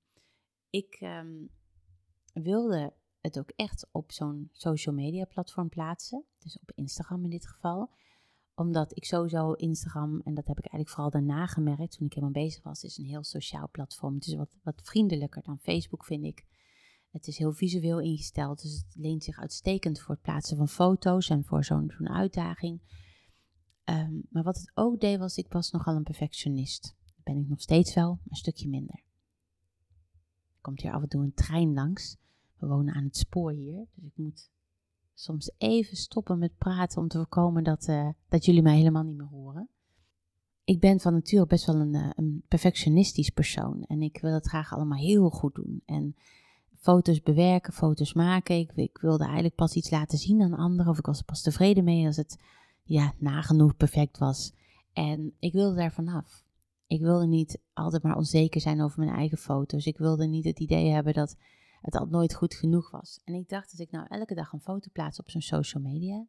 Ik 0.70 1.00
um, 1.02 1.50
wilde 2.34 2.94
het 3.22 3.40
ook 3.40 3.52
echt 3.56 3.88
op 3.92 4.12
zo'n 4.12 4.50
social 4.52 4.96
media 4.96 5.26
platform 5.26 5.70
plaatsen. 5.70 6.24
Dus 6.40 6.60
op 6.60 6.72
Instagram 6.76 7.24
in 7.24 7.30
dit 7.30 7.48
geval. 7.48 7.90
Omdat 8.60 8.98
ik 8.98 9.06
sowieso 9.06 9.52
Instagram, 9.52 10.22
en 10.24 10.34
dat 10.34 10.48
heb 10.48 10.58
ik 10.58 10.66
eigenlijk 10.66 10.90
vooral 10.90 11.10
daarna 11.10 11.46
gemerkt 11.46 11.98
toen 11.98 12.06
ik 12.06 12.14
helemaal 12.14 12.44
bezig 12.44 12.64
was, 12.64 12.84
is 12.84 12.98
een 12.98 13.06
heel 13.06 13.24
sociaal 13.24 13.70
platform. 13.70 14.16
Het 14.16 14.28
is 14.28 14.36
wat, 14.36 14.56
wat 14.64 14.82
vriendelijker 14.84 15.44
dan 15.44 15.60
Facebook, 15.60 16.06
vind 16.06 16.24
ik. 16.24 16.46
Het 17.12 17.28
is 17.28 17.38
heel 17.38 17.52
visueel 17.52 18.00
ingesteld, 18.00 18.62
dus 18.62 18.72
het 18.72 18.96
leent 18.96 19.24
zich 19.24 19.40
uitstekend 19.40 20.00
voor 20.00 20.16
het 20.16 20.24
plaatsen 20.24 20.58
van 20.58 20.68
foto's 20.68 21.30
en 21.30 21.44
voor 21.44 21.64
zo'n 21.64 21.94
zo'n 21.98 22.10
uitdaging. 22.10 22.82
Um, 23.86 24.28
maar 24.30 24.44
wat 24.44 24.58
het 24.58 24.72
ook 24.74 25.00
deed 25.00 25.20
was, 25.20 25.38
ik 25.38 25.52
was 25.52 25.72
nogal 25.72 25.96
een 25.96 26.04
perfectionist. 26.04 26.96
Dat 27.06 27.24
ben 27.24 27.38
ik 27.38 27.48
nog 27.48 27.62
steeds 27.62 27.94
wel, 27.94 28.20
een 28.28 28.36
stukje 28.36 28.70
minder. 28.70 29.04
Er 30.54 30.62
komt 30.62 30.82
hier 30.82 30.92
af 30.92 31.02
en 31.02 31.10
toe 31.10 31.24
een 31.24 31.34
trein 31.34 31.74
langs. 31.74 32.18
We 32.58 32.68
wonen 32.68 32.94
aan 32.94 33.04
het 33.04 33.18
spoor 33.18 33.52
hier, 33.52 33.86
dus 33.94 34.06
ik 34.06 34.18
moet 34.18 34.50
soms 35.20 35.52
even 35.58 35.98
stoppen 35.98 36.40
met 36.40 36.58
praten 36.58 37.02
om 37.02 37.08
te 37.08 37.18
voorkomen 37.18 37.64
dat, 37.64 37.88
uh, 37.88 38.10
dat 38.30 38.46
jullie 38.46 38.62
mij 38.62 38.78
helemaal 38.78 39.04
niet 39.04 39.18
meer 39.18 39.28
horen. 39.28 39.70
Ik 40.64 40.80
ben 40.80 41.00
van 41.00 41.14
nature 41.14 41.46
best 41.46 41.66
wel 41.66 41.76
een, 41.76 41.94
uh, 41.94 42.10
een 42.16 42.44
perfectionistisch 42.48 43.30
persoon 43.30 43.84
en 43.88 44.02
ik 44.02 44.20
wil 44.22 44.34
het 44.34 44.48
graag 44.48 44.74
allemaal 44.74 44.98
heel 44.98 45.30
goed 45.30 45.56
doen. 45.56 45.82
En 45.86 46.16
foto's 46.80 47.22
bewerken, 47.22 47.74
foto's 47.74 48.14
maken. 48.14 48.58
Ik, 48.58 48.72
ik 48.76 48.98
wilde 48.98 49.24
eigenlijk 49.24 49.56
pas 49.56 49.74
iets 49.74 49.90
laten 49.90 50.18
zien 50.18 50.42
aan 50.42 50.54
anderen 50.54 50.92
of 50.92 50.98
ik 50.98 51.06
was 51.06 51.20
er 51.20 51.26
pas 51.26 51.42
tevreden 51.42 51.84
mee 51.84 52.06
als 52.06 52.18
het 52.18 52.40
ja, 52.84 53.14
nagenoeg 53.18 53.78
perfect 53.78 54.18
was. 54.18 54.54
En 54.94 55.34
ik 55.40 55.54
wilde 55.54 55.76
daar 55.76 55.92
vanaf. 55.92 56.44
Ik 56.88 57.02
wilde 57.02 57.28
niet 57.28 57.60
altijd 57.74 58.04
maar 58.04 58.16
onzeker 58.16 58.62
zijn 58.62 58.82
over 58.82 59.00
mijn 59.00 59.16
eigen 59.16 59.38
foto's. 59.38 59.86
Ik 59.86 59.98
wilde 59.98 60.26
niet 60.26 60.46
het 60.46 60.60
idee 60.60 60.90
hebben 60.90 61.14
dat 61.14 61.36
het 61.88 61.96
al 61.96 62.06
nooit 62.06 62.34
goed 62.34 62.54
genoeg 62.54 62.92
was. 62.92 63.22
En 63.24 63.34
ik 63.34 63.50
dacht 63.50 63.72
dat 63.72 63.80
ik 63.80 63.92
nou 63.92 64.06
elke 64.08 64.36
dag 64.36 64.54
een 64.54 64.60
foto 64.60 64.90
plaats 64.94 65.20
op 65.20 65.30
zo'n 65.30 65.42
social 65.42 65.84
media 65.84 66.28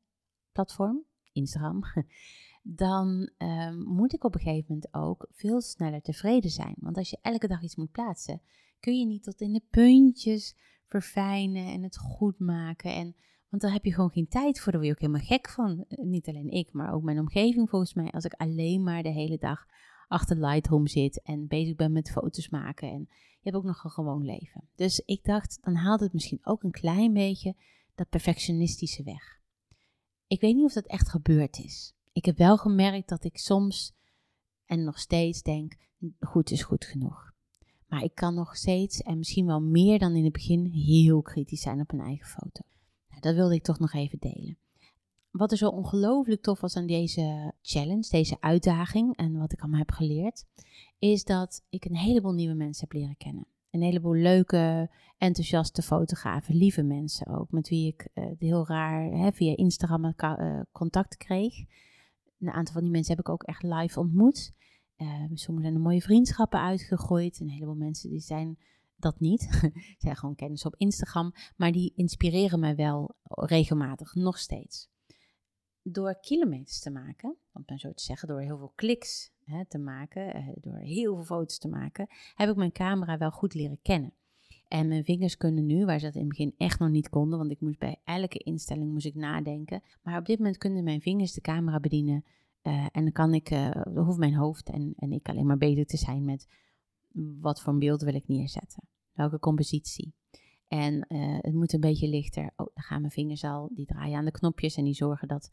platform, 0.52 1.04
Instagram, 1.32 1.82
dan 2.62 3.30
um, 3.38 3.82
moet 3.82 4.12
ik 4.12 4.24
op 4.24 4.34
een 4.34 4.40
gegeven 4.40 4.66
moment 4.68 4.94
ook 4.94 5.28
veel 5.30 5.60
sneller 5.60 6.02
tevreden 6.02 6.50
zijn. 6.50 6.74
Want 6.76 6.96
als 6.96 7.10
je 7.10 7.18
elke 7.22 7.46
dag 7.46 7.62
iets 7.62 7.76
moet 7.76 7.90
plaatsen, 7.90 8.40
kun 8.80 8.98
je 8.98 9.06
niet 9.06 9.22
tot 9.22 9.40
in 9.40 9.52
de 9.52 9.62
puntjes 9.70 10.56
verfijnen 10.86 11.66
en 11.66 11.82
het 11.82 11.96
goed 11.96 12.38
maken. 12.38 12.94
En 12.94 13.16
want 13.48 13.62
daar 13.62 13.72
heb 13.72 13.84
je 13.84 13.94
gewoon 13.94 14.10
geen 14.10 14.28
tijd 14.28 14.60
voor. 14.60 14.72
Daar 14.72 14.80
word 14.80 14.98
je 14.98 15.04
ook 15.04 15.10
helemaal 15.10 15.38
gek 15.38 15.48
van. 15.48 15.84
Eh, 15.88 16.04
niet 16.04 16.28
alleen 16.28 16.50
ik, 16.50 16.72
maar 16.72 16.92
ook 16.92 17.02
mijn 17.02 17.18
omgeving 17.18 17.68
volgens 17.70 17.94
mij. 17.94 18.10
Als 18.10 18.24
ik 18.24 18.32
alleen 18.32 18.82
maar 18.82 19.02
de 19.02 19.12
hele 19.12 19.38
dag 19.38 19.66
achter 20.08 20.36
Lightroom 20.46 20.86
zit 20.86 21.22
en 21.22 21.46
bezig 21.46 21.76
ben 21.76 21.92
met 21.92 22.10
foto's 22.10 22.48
maken. 22.48 22.88
En 22.88 23.00
je 23.08 23.40
hebt 23.40 23.56
ook 23.56 23.64
nog 23.64 23.84
een 23.84 23.90
gewoon 23.90 24.24
leven. 24.24 24.68
Dus 24.74 25.02
ik 25.04 25.24
dacht, 25.24 25.58
dan 25.60 25.74
haalt 25.74 26.00
het 26.00 26.12
misschien 26.12 26.40
ook 26.42 26.62
een 26.62 26.70
klein 26.70 27.12
beetje 27.12 27.54
dat 27.94 28.08
perfectionistische 28.08 29.02
weg. 29.02 29.40
Ik 30.26 30.40
weet 30.40 30.54
niet 30.54 30.64
of 30.64 30.72
dat 30.72 30.86
echt 30.86 31.08
gebeurd 31.08 31.58
is. 31.58 31.94
Ik 32.12 32.24
heb 32.24 32.36
wel 32.36 32.56
gemerkt 32.56 33.08
dat 33.08 33.24
ik 33.24 33.38
soms 33.38 33.92
en 34.64 34.84
nog 34.84 34.98
steeds 34.98 35.42
denk, 35.42 35.76
goed 36.20 36.50
is 36.50 36.62
goed 36.62 36.84
genoeg. 36.84 37.32
Maar 37.86 38.02
ik 38.02 38.14
kan 38.14 38.34
nog 38.34 38.56
steeds 38.56 39.02
en 39.02 39.18
misschien 39.18 39.46
wel 39.46 39.60
meer 39.60 39.98
dan 39.98 40.16
in 40.16 40.24
het 40.24 40.32
begin 40.32 40.64
heel 40.64 41.22
kritisch 41.22 41.60
zijn 41.60 41.80
op 41.80 41.92
een 41.92 42.00
eigen 42.00 42.26
foto. 42.26 42.60
Nou, 43.08 43.20
dat 43.20 43.34
wilde 43.34 43.54
ik 43.54 43.62
toch 43.62 43.78
nog 43.78 43.92
even 43.92 44.18
delen. 44.18 44.58
Wat 45.38 45.50
er 45.50 45.56
zo 45.56 45.68
ongelooflijk 45.68 46.42
tof 46.42 46.60
was 46.60 46.76
aan 46.76 46.86
deze 46.86 47.52
challenge, 47.62 48.08
deze 48.10 48.36
uitdaging 48.40 49.16
en 49.16 49.38
wat 49.38 49.52
ik 49.52 49.60
allemaal 49.60 49.78
heb 49.78 49.90
geleerd, 49.90 50.44
is 50.98 51.24
dat 51.24 51.64
ik 51.68 51.84
een 51.84 51.96
heleboel 51.96 52.32
nieuwe 52.32 52.54
mensen 52.54 52.88
heb 52.88 52.98
leren 52.98 53.16
kennen. 53.16 53.46
Een 53.70 53.82
heleboel 53.82 54.14
leuke, 54.14 54.90
enthousiaste 55.18 55.82
fotografen, 55.82 56.54
lieve 56.54 56.82
mensen 56.82 57.26
ook, 57.26 57.50
met 57.50 57.68
wie 57.68 57.86
ik 57.86 58.08
uh, 58.14 58.24
heel 58.38 58.66
raar 58.66 59.10
hè, 59.10 59.32
via 59.32 59.56
Instagram 59.56 60.04
uh, 60.04 60.60
contact 60.72 61.16
kreeg. 61.16 61.54
Een 62.38 62.50
aantal 62.50 62.74
van 62.74 62.82
die 62.82 62.92
mensen 62.92 63.16
heb 63.16 63.26
ik 63.26 63.32
ook 63.32 63.42
echt 63.42 63.62
live 63.62 64.00
ontmoet. 64.00 64.52
Uh, 64.96 65.08
sommigen 65.34 65.70
zijn 65.70 65.74
er 65.74 65.80
mooie 65.80 66.02
vriendschappen 66.02 66.60
uitgegooid. 66.60 67.40
Een 67.40 67.50
heleboel 67.50 67.74
mensen 67.74 68.10
die 68.10 68.20
zijn 68.20 68.58
dat 68.96 69.20
niet. 69.20 69.72
zijn 69.98 70.16
gewoon 70.16 70.34
kennis 70.34 70.64
op 70.64 70.74
Instagram. 70.76 71.32
Maar 71.56 71.72
die 71.72 71.92
inspireren 71.94 72.60
mij 72.60 72.76
wel 72.76 73.14
regelmatig, 73.22 74.14
nog 74.14 74.38
steeds. 74.38 74.88
Door 75.90 76.18
kilometers 76.20 76.80
te 76.80 76.90
maken, 76.90 77.36
om 77.52 77.62
maar 77.66 77.78
zo 77.78 77.92
te 77.92 78.02
zeggen, 78.02 78.28
door 78.28 78.40
heel 78.40 78.58
veel 78.58 78.72
kliks 78.74 79.32
hè, 79.44 79.66
te 79.66 79.78
maken, 79.78 80.34
eh, 80.34 80.48
door 80.60 80.76
heel 80.76 81.14
veel 81.14 81.24
foto's 81.24 81.58
te 81.58 81.68
maken, 81.68 82.06
heb 82.34 82.48
ik 82.48 82.56
mijn 82.56 82.72
camera 82.72 83.18
wel 83.18 83.30
goed 83.30 83.54
leren 83.54 83.78
kennen. 83.82 84.12
En 84.68 84.88
mijn 84.88 85.04
vingers 85.04 85.36
kunnen 85.36 85.66
nu, 85.66 85.84
waar 85.84 85.98
ze 85.98 86.04
dat 86.04 86.14
in 86.14 86.20
het 86.20 86.28
begin 86.28 86.54
echt 86.56 86.78
nog 86.78 86.90
niet 86.90 87.08
konden, 87.08 87.38
want 87.38 87.50
ik 87.50 87.60
moest 87.60 87.78
bij 87.78 88.00
elke 88.04 88.38
instelling 88.38 88.92
moest 88.92 89.06
ik 89.06 89.14
nadenken. 89.14 89.82
Maar 90.02 90.18
op 90.18 90.26
dit 90.26 90.38
moment 90.38 90.58
kunnen 90.58 90.84
mijn 90.84 91.00
vingers 91.00 91.32
de 91.32 91.40
camera 91.40 91.80
bedienen. 91.80 92.24
Uh, 92.62 92.86
en 92.92 93.02
dan 93.02 93.12
kan 93.12 93.34
ik, 93.34 93.50
uh, 93.50 93.70
hoeft 93.94 94.18
mijn 94.18 94.34
hoofd 94.34 94.70
en, 94.70 94.92
en 94.96 95.12
ik 95.12 95.28
alleen 95.28 95.46
maar 95.46 95.58
bezig 95.58 95.86
te 95.86 95.96
zijn 95.96 96.24
met 96.24 96.48
wat 97.40 97.60
voor 97.60 97.72
een 97.72 97.78
beeld 97.78 98.02
wil 98.02 98.14
ik 98.14 98.28
neerzetten? 98.28 98.82
Welke 99.12 99.38
compositie? 99.38 100.14
En 100.68 101.06
het 101.40 101.54
moet 101.54 101.72
een 101.72 101.80
beetje 101.80 102.08
lichter. 102.08 102.44
Oh, 102.44 102.66
dan 102.74 102.84
gaan 102.84 103.00
mijn 103.00 103.12
vingers 103.12 103.44
al, 103.44 103.70
die 103.74 103.86
draaien 103.86 104.16
aan 104.16 104.24
de 104.24 104.30
knopjes 104.30 104.76
en 104.76 104.84
die 104.84 104.94
zorgen 104.94 105.28
dat 105.28 105.50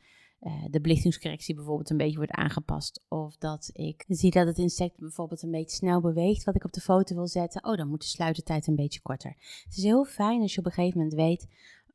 de 0.70 0.82
belichtingscorrectie 0.82 1.56
bijvoorbeeld 1.56 1.90
een 1.90 1.98
beetje 1.98 2.18
wordt 2.18 2.32
aangepast. 2.32 3.04
Of 3.08 3.38
dat 3.38 3.70
ik 3.74 4.06
zie 4.08 4.32
dat 4.32 4.48
het 4.48 4.58
insect 4.58 5.00
bijvoorbeeld 5.00 5.42
een 5.42 5.52
beetje 5.52 5.76
snel 5.76 6.02
beweegt 6.02 6.44
wat 6.44 6.56
ik 6.56 6.64
op 6.64 6.74
de 6.74 6.82
foto 6.82 7.16
wil 7.16 7.28
zetten. 7.28 7.66
Oh, 7.66 7.78
dan 7.78 7.88
moet 7.88 8.02
de 8.02 8.08
sluitertijd 8.08 8.68
een 8.68 8.76
beetje 8.76 9.02
korter. 9.02 9.36
Het 9.64 9.78
is 9.78 9.84
heel 9.84 10.06
fijn 10.06 10.42
als 10.42 10.54
je 10.54 10.60
op 10.60 10.66
een 10.66 10.72
gegeven 10.72 10.98
moment 10.98 11.16
weet 11.16 11.48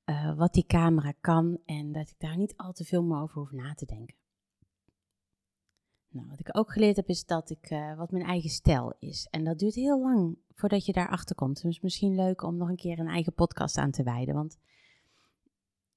uh, 0.06 0.36
wat 0.36 0.52
die 0.52 0.66
camera 0.66 1.12
kan 1.20 1.58
en 1.64 1.92
dat 1.92 2.08
ik 2.08 2.14
daar 2.18 2.36
niet 2.36 2.56
al 2.56 2.72
te 2.72 2.84
veel 2.84 3.02
meer 3.02 3.20
over 3.20 3.38
hoef 3.38 3.52
na 3.52 3.74
te 3.74 3.86
denken. 3.86 4.16
Nou, 6.08 6.28
wat 6.28 6.40
ik 6.40 6.58
ook 6.58 6.72
geleerd 6.72 6.96
heb 6.96 7.08
is 7.08 7.24
dat 7.24 7.50
ik 7.50 7.70
uh, 7.70 7.96
wat 7.96 8.10
mijn 8.10 8.24
eigen 8.24 8.50
stijl 8.50 8.94
is. 8.98 9.26
En 9.30 9.44
dat 9.44 9.58
duurt 9.58 9.74
heel 9.74 10.00
lang 10.00 10.38
voordat 10.54 10.86
je 10.86 10.92
daarachter 10.92 11.36
komt. 11.36 11.62
Dus 11.62 11.80
misschien 11.80 12.14
leuk 12.14 12.42
om 12.42 12.56
nog 12.56 12.68
een 12.68 12.76
keer 12.76 12.98
een 12.98 13.08
eigen 13.08 13.34
podcast 13.34 13.76
aan 13.76 13.90
te 13.90 14.02
wijden. 14.02 14.34
Want 14.34 14.58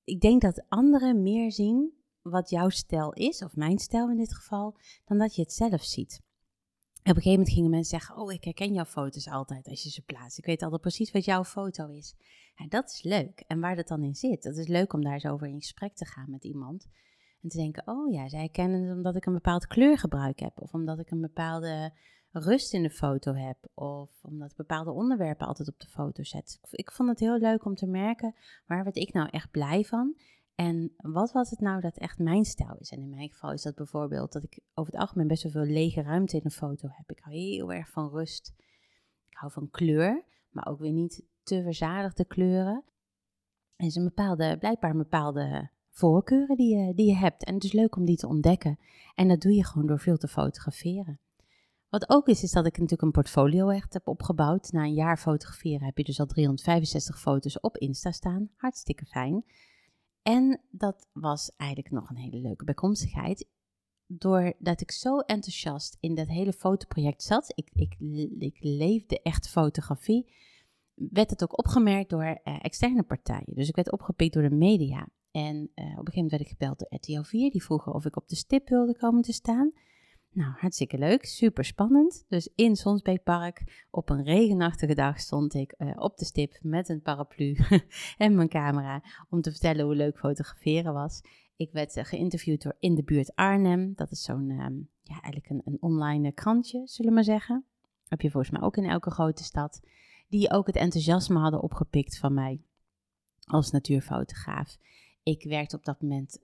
ik 0.04 0.22
denk 0.22 0.42
dat 0.42 0.66
anderen 0.70 1.22
meer 1.22 1.52
zien 1.52 2.03
wat 2.24 2.50
jouw 2.50 2.70
stijl 2.70 3.14
is, 3.14 3.44
of 3.44 3.56
mijn 3.56 3.80
stijl 3.80 4.10
in 4.10 4.18
dit 4.18 4.36
geval, 4.36 4.78
dan 5.06 5.18
dat 5.18 5.36
je 5.36 5.42
het 5.42 5.54
zelf 5.54 5.84
ziet. 5.84 6.22
Op 7.04 7.10
een 7.10 7.16
gegeven 7.16 7.32
moment 7.32 7.50
gingen 7.50 7.70
mensen 7.70 8.00
zeggen: 8.00 8.18
Oh, 8.18 8.32
ik 8.32 8.44
herken 8.44 8.74
jouw 8.74 8.86
foto's 8.86 9.28
altijd 9.28 9.68
als 9.68 9.84
je 9.84 9.90
ze 9.90 10.02
plaatst. 10.02 10.38
Ik 10.38 10.46
weet 10.46 10.62
altijd 10.62 10.82
precies 10.82 11.12
wat 11.12 11.26
jouw 11.26 11.44
foto 11.44 11.88
is. 11.88 12.16
Dat 12.70 12.90
is 12.90 13.04
leuk. 13.04 13.44
En 13.48 13.60
waar 13.60 13.76
dat 13.76 13.88
dan 13.88 14.04
in 14.04 14.16
zit, 14.16 14.44
dat 14.44 14.58
is 14.58 14.68
leuk 14.68 14.94
om 14.94 15.04
daar 15.04 15.20
zo 15.20 15.32
over 15.32 15.48
in 15.48 15.60
gesprek 15.60 15.96
te 15.96 16.06
gaan 16.06 16.30
met 16.30 16.44
iemand. 16.44 16.88
En 17.42 17.50
te 17.50 17.58
denken, 17.58 17.88
oh 17.88 18.12
ja, 18.12 18.30
zij 18.30 18.50
kennen 18.50 18.82
het 18.82 18.96
omdat 18.96 19.16
ik 19.16 19.26
een 19.26 19.34
bepaald 19.34 19.68
kleurgebruik 19.68 20.40
heb. 20.40 20.62
Of 20.62 20.74
omdat 20.74 21.00
ik 21.00 21.12
een 21.12 21.22
bepaalde 21.22 21.94
rust 22.32 22.74
in 22.74 22.84
de 22.84 22.90
foto 22.90 23.34
heb. 23.34 23.58
Of 23.74 24.12
omdat 24.22 24.52
ik 24.52 24.58
bepaalde 24.58 24.92
onderwerpen 24.92 25.48
altijd 25.48 25.68
op 25.68 25.80
de 25.80 25.88
foto 25.88 26.24
zet. 26.24 26.60
Ik 26.72 26.92
vond 26.92 27.10
het 27.10 27.20
heel 27.20 27.38
leuk 27.38 27.66
om 27.66 27.76
te 27.76 27.88
merken, 27.88 28.36
waar 28.66 28.84
werd 28.84 28.96
ik 28.96 29.14
nou 29.14 29.30
echt 29.32 29.52
blij 29.52 29.84
van? 29.84 30.16
En 30.56 30.94
wat 30.98 31.32
was 31.32 31.50
het 31.50 31.60
nou 31.60 31.82
dat 31.82 31.98
echt 31.98 32.20
mijn 32.20 32.46
stijl 32.46 32.76
is? 32.80 32.92
En 32.92 33.02
in 33.02 33.10
mijn 33.10 33.30
geval 33.30 33.52
is 33.52 33.62
dat 33.62 33.76
bijvoorbeeld 33.76 34.32
dat 34.32 34.44
ik 34.44 34.60
over 34.74 34.92
het 34.94 35.02
algemeen 35.02 35.28
best 35.28 35.44
wel 35.44 35.52
veel 35.52 35.74
lege 35.74 36.02
ruimte 36.02 36.38
in 36.38 36.42
een 36.44 36.52
foto 36.52 36.88
heb. 36.92 37.10
Ik 37.10 37.20
hou 37.24 37.36
heel 37.36 37.74
erg 37.74 37.90
van 37.90 38.10
rust. 38.10 38.54
Ik 39.30 39.38
hou 39.38 39.52
van 39.52 39.70
kleur, 39.70 40.24
maar 40.50 40.68
ook 40.68 40.80
weer 40.80 40.92
niet 40.92 41.24
te 41.44 41.62
verzadigde 41.64 42.26
kleuren. 42.26 42.84
Er 43.76 43.86
is 43.86 43.96
een 43.96 44.04
bepaalde, 44.04 44.58
blijkbaar 44.58 44.92
een 44.92 44.98
bepaalde 44.98 45.70
voorkeuren 45.90 46.58
die 46.58 46.78
je, 46.78 46.94
die 46.94 47.08
je 47.08 47.16
hebt. 47.16 47.44
En 47.44 47.54
het 47.54 47.64
is 47.64 47.74
leuk 47.74 47.96
om 47.96 48.06
die 48.06 48.18
te 48.18 48.28
ontdekken. 48.28 48.80
En 49.16 49.28
dat 49.28 49.42
doe 49.42 49.54
je 49.54 49.66
gewoon 49.66 49.88
door 49.88 50.00
veel 50.00 50.18
te 50.18 50.28
fotograferen. 50.28 51.20
Wat 51.90 52.10
ook 52.10 52.28
is, 52.28 52.44
is 52.44 52.52
dat 52.52 52.66
ik 52.66 52.74
natuurlijk 52.74 53.02
een 53.02 53.12
portfolio 53.12 53.70
echt 53.70 53.94
heb 53.94 54.08
opgebouwd. 54.08 54.72
Na 54.72 54.84
een 54.84 54.94
jaar 54.94 55.18
fotograferen 55.18 55.86
heb 55.86 55.98
je 55.98 56.04
dus 56.04 56.20
al 56.20 56.26
365 56.26 57.20
foto's 57.20 57.60
op 57.60 57.78
Insta 57.78 58.12
staan. 58.12 58.50
Hartstikke 58.56 59.06
fijn. 59.06 59.44
En 60.24 60.62
dat 60.70 61.08
was 61.14 61.52
eigenlijk 61.56 61.92
nog 61.92 62.10
een 62.10 62.18
hele 62.18 62.38
leuke 62.38 62.64
bijkomstigheid. 62.64 63.48
Doordat 64.06 64.82
ik 64.82 64.92
zo 64.92 65.20
enthousiast 65.20 65.98
in 66.00 66.16
dat 66.16 66.28
hele 66.28 66.54
fotoproject 66.54 67.24
zat, 67.24 67.52
ik, 67.56 67.70
ik, 67.74 67.96
ik 68.40 68.58
leefde 68.60 69.22
echt 69.22 69.50
fotografie. 69.50 70.34
werd 70.94 71.30
het 71.30 71.44
ook 71.44 71.58
opgemerkt 71.58 72.10
door 72.10 72.24
externe 72.44 73.04
partijen. 73.04 73.56
Dus 73.56 73.68
ik 73.68 73.76
werd 73.76 73.92
opgepikt 73.92 74.34
door 74.34 74.50
de 74.50 74.56
media. 74.56 75.08
En 75.32 75.62
op 75.64 75.78
een 75.78 75.94
gegeven 75.96 76.14
moment 76.14 76.32
werd 76.32 76.42
ik 76.42 76.48
gebeld 76.48 76.80
door 76.80 76.88
RTL 76.90 77.22
4. 77.22 77.52
Die 77.52 77.64
vroegen 77.64 77.94
of 77.94 78.06
ik 78.06 78.16
op 78.16 78.28
de 78.28 78.36
stip 78.36 78.70
wilde 78.70 78.98
komen 78.98 79.22
te 79.22 79.34
staan. 79.34 79.72
Nou, 80.34 80.54
hartstikke 80.58 80.98
leuk, 80.98 81.26
super 81.26 81.66
spannend. 81.66 82.26
Dus 82.28 82.50
in 82.56 82.76
Sonsbeekpark 82.76 83.86
op 83.92 84.10
een 84.10 84.24
regenachtige 84.24 84.96
dag 84.96 85.20
stond 85.20 85.54
ik 85.54 85.76
uh, 85.78 85.92
op 85.96 86.18
de 86.18 86.26
stip 86.26 86.58
met 86.62 86.90
een 86.90 87.02
paraplu 87.02 87.58
en 88.18 88.36
mijn 88.36 88.50
camera 88.50 89.04
om 89.30 89.42
te 89.42 89.52
vertellen 89.52 89.86
hoe 89.86 89.96
leuk 89.96 90.18
fotograferen 90.18 90.94
was. 90.94 91.22
Ik 91.56 91.72
werd 91.72 91.96
uh, 91.96 92.04
geïnterviewd 92.04 92.62
door 92.62 92.76
In 92.80 92.96
de 92.96 93.04
Buurt 93.04 93.36
Arnhem. 93.36 93.94
Dat 93.96 94.12
is 94.12 94.24
zo'n, 94.24 94.50
um, 94.50 94.90
ja, 95.02 95.22
eigenlijk 95.22 95.50
een, 95.50 95.62
een 95.66 95.82
online 95.82 96.32
krantje, 96.32 96.82
zullen 96.86 97.10
we 97.10 97.16
maar 97.16 97.24
zeggen. 97.24 97.66
Heb 98.08 98.22
je 98.22 98.32
volgens 98.32 98.52
mij 98.52 98.62
ook 98.62 98.78
in 98.78 98.86
elke 98.86 99.12
grote 99.12 99.44
stad. 99.44 99.82
Die 100.28 100.52
ook 100.52 100.68
het 100.68 100.76
enthousiasme 100.76 101.40
hadden 101.40 101.62
opgepikt 101.62 102.18
van 102.18 102.34
mij 102.34 102.62
als 103.44 103.72
natuurfotograaf. 103.72 104.78
Ik 105.24 105.44
werkte 105.44 105.76
op 105.76 105.86
dat 105.86 106.02
moment 106.02 106.38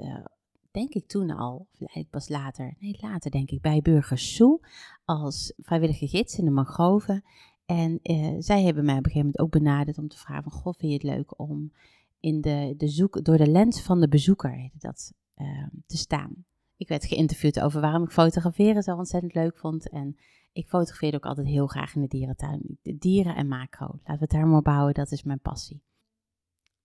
denk 0.72 0.94
ik 0.94 1.08
toen 1.08 1.32
al, 1.32 1.68
of 1.80 2.10
pas 2.10 2.30
later, 2.30 2.76
nee 2.80 2.98
later 3.02 3.32
denk 3.32 3.50
ik, 3.50 3.62
bij 3.62 3.82
Burgers 3.82 4.36
Zoo 4.36 4.60
als 5.06 5.54
vrijwillige 5.58 6.08
gids 6.08 6.38
in 6.38 6.46
de 6.46 6.52
mangroven. 6.52 7.24
En 7.66 8.00
uh, 8.04 8.36
zij 8.40 8.64
hebben 8.64 8.86
mij 8.86 8.98
op 8.98 9.06
een 9.06 9.12
gegeven 9.12 9.32
moment 9.36 9.40
ook 9.40 9.52
benaderd 9.52 9.98
om 9.98 10.08
te 10.08 10.18
vragen 10.18 10.44
van, 10.44 10.52
goh, 10.52 10.74
vind 10.74 10.92
je 10.92 11.08
het 11.08 11.18
leuk 11.18 11.40
om 11.40 11.72
in 12.20 12.42
de, 12.42 12.74
de 12.78 12.88
zoek, 12.88 13.24
door 13.24 13.38
de 13.38 13.48
lens 13.48 13.82
van 13.82 14.00
de 14.00 14.08
bezoeker, 14.08 14.70
dat, 14.74 15.14
uh, 15.38 15.68
te 15.86 15.98
staan. 15.98 16.46
Ik 16.78 16.88
werd 16.88 17.06
geïnterviewd 17.06 17.60
over 17.60 17.82
waarom 17.82 18.04
ik 18.04 18.12
fotograferen 18.12 18.84
zo 18.84 18.96
ontzettend 18.96 19.34
leuk 19.34 19.58
vond. 19.58 19.90
En 19.90 20.18
ik 20.52 20.68
fotografeerde 20.68 21.18
ook 21.18 21.26
altijd 21.26 21.48
heel 21.48 21.68
graag 21.68 21.96
in 21.96 22.02
de 22.02 22.08
dierentuin. 22.08 22.78
De 22.82 22.98
dieren 22.98 23.36
en 23.36 23.48
macro. 23.48 23.86
Laten 23.86 24.14
we 24.14 24.20
het 24.20 24.30
daar 24.30 24.48
maar 24.48 24.60
op 24.60 24.66
houden, 24.66 24.94
dat 24.94 25.12
is 25.12 25.24
mijn 25.24 25.40
passie 25.40 25.84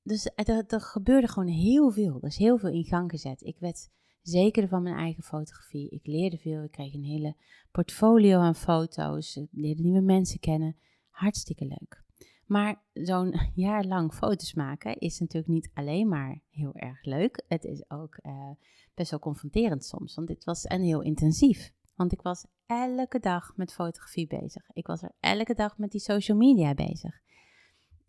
dus 0.04 0.30
er, 0.34 0.64
er, 0.66 0.80
gebeurde 0.80 1.28
gewoon 1.28 1.48
heel 1.48 1.90
veel. 1.90 2.16
Er 2.20 2.28
is 2.28 2.36
heel 2.36 2.58
veel 2.58 2.70
in 2.70 2.84
gang 2.84 3.10
gezet. 3.10 3.42
Ik 3.42 3.58
werd 3.58 3.90
zeker 4.22 4.68
van 4.68 4.82
mijn 4.82 4.96
eigen 4.96 5.22
fotografie. 5.22 5.90
Ik 5.90 6.06
leerde 6.06 6.36
veel. 6.36 6.62
Ik 6.62 6.70
kreeg 6.70 6.94
een 6.94 7.04
hele 7.04 7.36
portfolio 7.70 8.38
aan 8.38 8.54
foto's. 8.54 9.36
Ik 9.36 9.48
leerde 9.50 9.82
nieuwe 9.82 10.00
mensen 10.00 10.40
kennen. 10.40 10.76
Hartstikke 11.10 11.64
leuk. 11.64 12.02
Maar 12.46 12.82
zo'n 12.92 13.34
jaar 13.54 13.84
lang 13.84 14.14
foto's 14.14 14.54
maken 14.54 14.98
is 14.98 15.20
natuurlijk 15.20 15.52
niet 15.52 15.70
alleen 15.74 16.08
maar 16.08 16.40
heel 16.50 16.74
erg 16.74 17.04
leuk. 17.04 17.44
Het 17.48 17.64
is 17.64 17.90
ook 17.90 18.18
uh, 18.22 18.50
best 18.94 19.10
wel 19.10 19.20
confronterend 19.20 19.84
soms. 19.84 20.14
Want 20.14 20.28
dit 20.28 20.44
was 20.44 20.64
en 20.64 20.82
heel 20.82 21.02
intensief. 21.02 21.72
Want 21.94 22.12
ik 22.12 22.22
was 22.22 22.46
elke 22.66 23.18
dag 23.18 23.56
met 23.56 23.72
fotografie 23.72 24.26
bezig. 24.26 24.70
Ik 24.72 24.86
was 24.86 25.02
er 25.02 25.12
elke 25.20 25.54
dag 25.54 25.78
met 25.78 25.90
die 25.90 26.00
social 26.00 26.36
media 26.36 26.74
bezig 26.74 27.22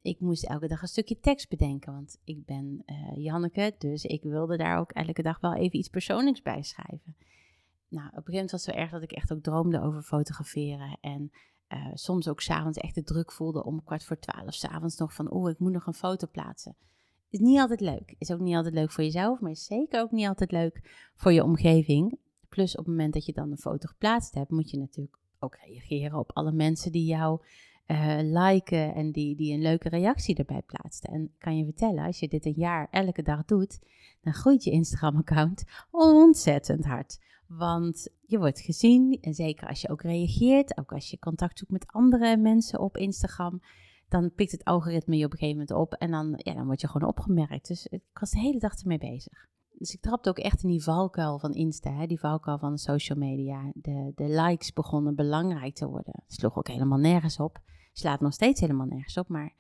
ik 0.05 0.19
moest 0.19 0.43
elke 0.43 0.67
dag 0.67 0.81
een 0.81 0.87
stukje 0.87 1.19
tekst 1.19 1.49
bedenken, 1.49 1.93
want 1.93 2.17
ik 2.23 2.45
ben 2.45 2.83
uh, 2.85 3.23
Janneke, 3.23 3.75
dus 3.77 4.05
ik 4.05 4.23
wilde 4.23 4.57
daar 4.57 4.79
ook 4.79 4.91
elke 4.91 5.21
dag 5.21 5.39
wel 5.39 5.55
even 5.55 5.79
iets 5.79 5.89
persoonlijks 5.89 6.41
bij 6.41 6.63
schrijven. 6.63 7.15
Nou, 7.87 8.07
op 8.07 8.11
een 8.11 8.23
gegeven 8.23 8.33
moment 8.33 8.51
was 8.51 8.65
het 8.65 8.75
zo 8.75 8.81
erg 8.81 8.91
dat 8.91 9.01
ik 9.01 9.11
echt 9.11 9.33
ook 9.33 9.43
droomde 9.43 9.81
over 9.81 10.01
fotograferen 10.01 10.97
en 11.01 11.31
uh, 11.69 11.87
soms 11.93 12.27
ook 12.27 12.41
s'avonds 12.41 12.77
echt 12.77 12.95
de 12.95 13.03
druk 13.03 13.31
voelde 13.31 13.63
om 13.63 13.83
kwart 13.83 14.03
voor 14.03 14.19
twaalf 14.19 14.53
s'avonds 14.53 14.97
nog 14.97 15.13
van, 15.13 15.31
oh, 15.31 15.49
ik 15.49 15.59
moet 15.59 15.71
nog 15.71 15.87
een 15.87 15.93
foto 15.93 16.27
plaatsen. 16.31 16.75
Is 17.29 17.39
niet 17.39 17.59
altijd 17.59 17.79
leuk. 17.79 18.15
Is 18.17 18.31
ook 18.31 18.39
niet 18.39 18.55
altijd 18.55 18.73
leuk 18.73 18.91
voor 18.91 19.03
jezelf, 19.03 19.39
maar 19.39 19.51
is 19.51 19.65
zeker 19.65 20.01
ook 20.01 20.11
niet 20.11 20.27
altijd 20.27 20.51
leuk 20.51 21.09
voor 21.15 21.31
je 21.31 21.43
omgeving. 21.43 22.17
Plus 22.49 22.71
op 22.71 22.85
het 22.85 22.87
moment 22.87 23.13
dat 23.13 23.25
je 23.25 23.33
dan 23.33 23.51
een 23.51 23.57
foto 23.57 23.87
geplaatst 23.87 24.33
hebt, 24.33 24.51
moet 24.51 24.69
je 24.69 24.77
natuurlijk 24.77 25.17
ook 25.39 25.55
reageren 25.55 26.19
op 26.19 26.31
alle 26.33 26.51
mensen 26.51 26.91
die 26.91 27.05
jou 27.05 27.41
uh, 27.87 28.17
liken 28.21 28.95
en 28.95 29.11
die, 29.11 29.35
die 29.35 29.53
een 29.53 29.61
leuke 29.61 29.89
reactie 29.89 30.35
erbij 30.35 30.61
plaatsten. 30.61 31.13
En 31.13 31.31
kan 31.37 31.57
je 31.57 31.63
vertellen, 31.63 32.05
als 32.05 32.19
je 32.19 32.27
dit 32.27 32.45
een 32.45 32.53
jaar 32.55 32.87
elke 32.91 33.21
dag 33.21 33.45
doet, 33.45 33.79
dan 34.21 34.33
groeit 34.33 34.63
je 34.63 34.71
Instagram-account 34.71 35.63
ontzettend 35.91 36.85
hard. 36.85 37.19
Want 37.47 38.09
je 38.25 38.37
wordt 38.37 38.59
gezien 38.59 39.17
en 39.21 39.33
zeker 39.33 39.67
als 39.67 39.81
je 39.81 39.89
ook 39.89 40.01
reageert, 40.01 40.77
ook 40.77 40.91
als 40.91 41.09
je 41.09 41.19
contact 41.19 41.59
zoekt 41.59 41.71
met 41.71 41.87
andere 41.87 42.37
mensen 42.37 42.79
op 42.79 42.97
Instagram, 42.97 43.61
dan 44.09 44.33
pikt 44.35 44.51
het 44.51 44.63
algoritme 44.63 45.17
je 45.17 45.25
op 45.25 45.31
een 45.31 45.37
gegeven 45.37 45.59
moment 45.59 45.77
op 45.77 45.93
en 45.93 46.11
dan, 46.11 46.33
ja, 46.37 46.53
dan 46.53 46.65
word 46.65 46.81
je 46.81 46.87
gewoon 46.87 47.07
opgemerkt. 47.07 47.67
Dus 47.67 47.85
ik 47.85 48.03
was 48.13 48.31
de 48.31 48.39
hele 48.39 48.59
dag 48.59 48.79
ermee 48.79 48.97
bezig. 48.97 49.47
Dus 49.77 49.93
ik 49.93 50.01
trapte 50.01 50.29
ook 50.29 50.37
echt 50.37 50.63
in 50.63 50.69
die 50.69 50.83
valkuil 50.83 51.39
van 51.39 51.53
Insta, 51.53 51.91
hè, 51.91 52.07
die 52.07 52.19
valkuil 52.19 52.57
van 52.57 52.77
social 52.77 53.17
media. 53.17 53.71
De, 53.73 54.11
de 54.15 54.27
likes 54.27 54.73
begonnen 54.73 55.15
belangrijk 55.15 55.75
te 55.75 55.87
worden. 55.87 56.23
Sloeg 56.27 56.57
ook 56.57 56.67
helemaal 56.67 56.97
nergens 56.97 57.39
op. 57.39 57.59
Slaat 57.97 58.19
nog 58.19 58.33
steeds 58.33 58.59
helemaal 58.59 58.85
nergens 58.85 59.17
op, 59.17 59.27
maar 59.27 59.53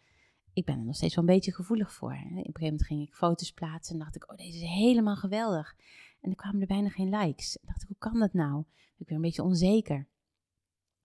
ik 0.53 0.65
ben 0.65 0.79
er 0.79 0.85
nog 0.85 0.95
steeds 0.95 1.15
wel 1.15 1.23
een 1.23 1.33
beetje 1.33 1.53
gevoelig 1.53 1.93
voor. 1.93 2.11
Op 2.11 2.19
een 2.19 2.35
gegeven 2.35 2.63
moment 2.63 2.85
ging 2.85 3.01
ik 3.01 3.13
foto's 3.13 3.51
plaatsen 3.51 3.93
en 3.93 3.99
dacht 3.99 4.15
ik, 4.15 4.31
oh, 4.31 4.37
deze 4.37 4.57
is 4.57 4.69
helemaal 4.69 5.15
geweldig. 5.15 5.75
En 6.21 6.29
er 6.29 6.35
kwamen 6.35 6.61
er 6.61 6.67
bijna 6.67 6.89
geen 6.89 7.09
likes. 7.09 7.57
En 7.57 7.67
dacht 7.67 7.81
ik, 7.81 7.87
hoe 7.87 7.97
kan 7.97 8.19
dat 8.19 8.33
nou? 8.33 8.63
Ik 8.97 9.05
ben 9.05 9.15
een 9.15 9.21
beetje 9.21 9.43
onzeker. 9.43 10.07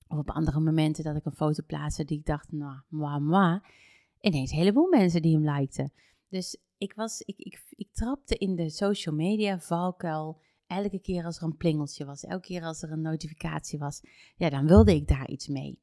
Of 0.07 0.19
op 0.19 0.31
andere 0.31 0.61
momenten 0.61 1.05
dat 1.05 1.17
ik 1.17 1.25
een 1.25 1.33
foto 1.33 1.63
plaatste 1.67 2.05
die 2.05 2.19
ik 2.19 2.27
dacht, 2.27 2.53
nou, 2.53 2.81
moi, 2.89 3.21
moi. 3.21 3.61
Ineens 4.21 4.51
een 4.51 4.59
heleboel 4.59 4.89
mensen 4.89 5.23
die 5.23 5.35
hem 5.35 5.51
likten. 5.51 5.93
Dus 6.29 6.61
ik, 6.77 6.95
was, 6.95 7.21
ik, 7.21 7.39
ik, 7.39 7.65
ik 7.71 7.93
trapte 7.93 8.37
in 8.37 8.57
de 8.57 8.71
social 8.71 9.15
media 9.15 9.61
valkuil 9.61 10.41
elke 10.67 11.01
keer 11.01 11.25
als 11.25 11.37
er 11.37 11.43
een 11.43 11.57
plingeltje 11.57 12.05
was, 12.05 12.25
elke 12.25 12.47
keer 12.47 12.63
als 12.63 12.83
er 12.83 12.93
een 12.93 13.01
notificatie 13.01 13.79
was, 13.79 14.03
ja, 14.37 14.51
dan 14.51 14.67
wilde 14.67 14.95
ik 14.95 15.09
daar 15.09 15.29
iets 15.29 15.49
mee 15.49 15.79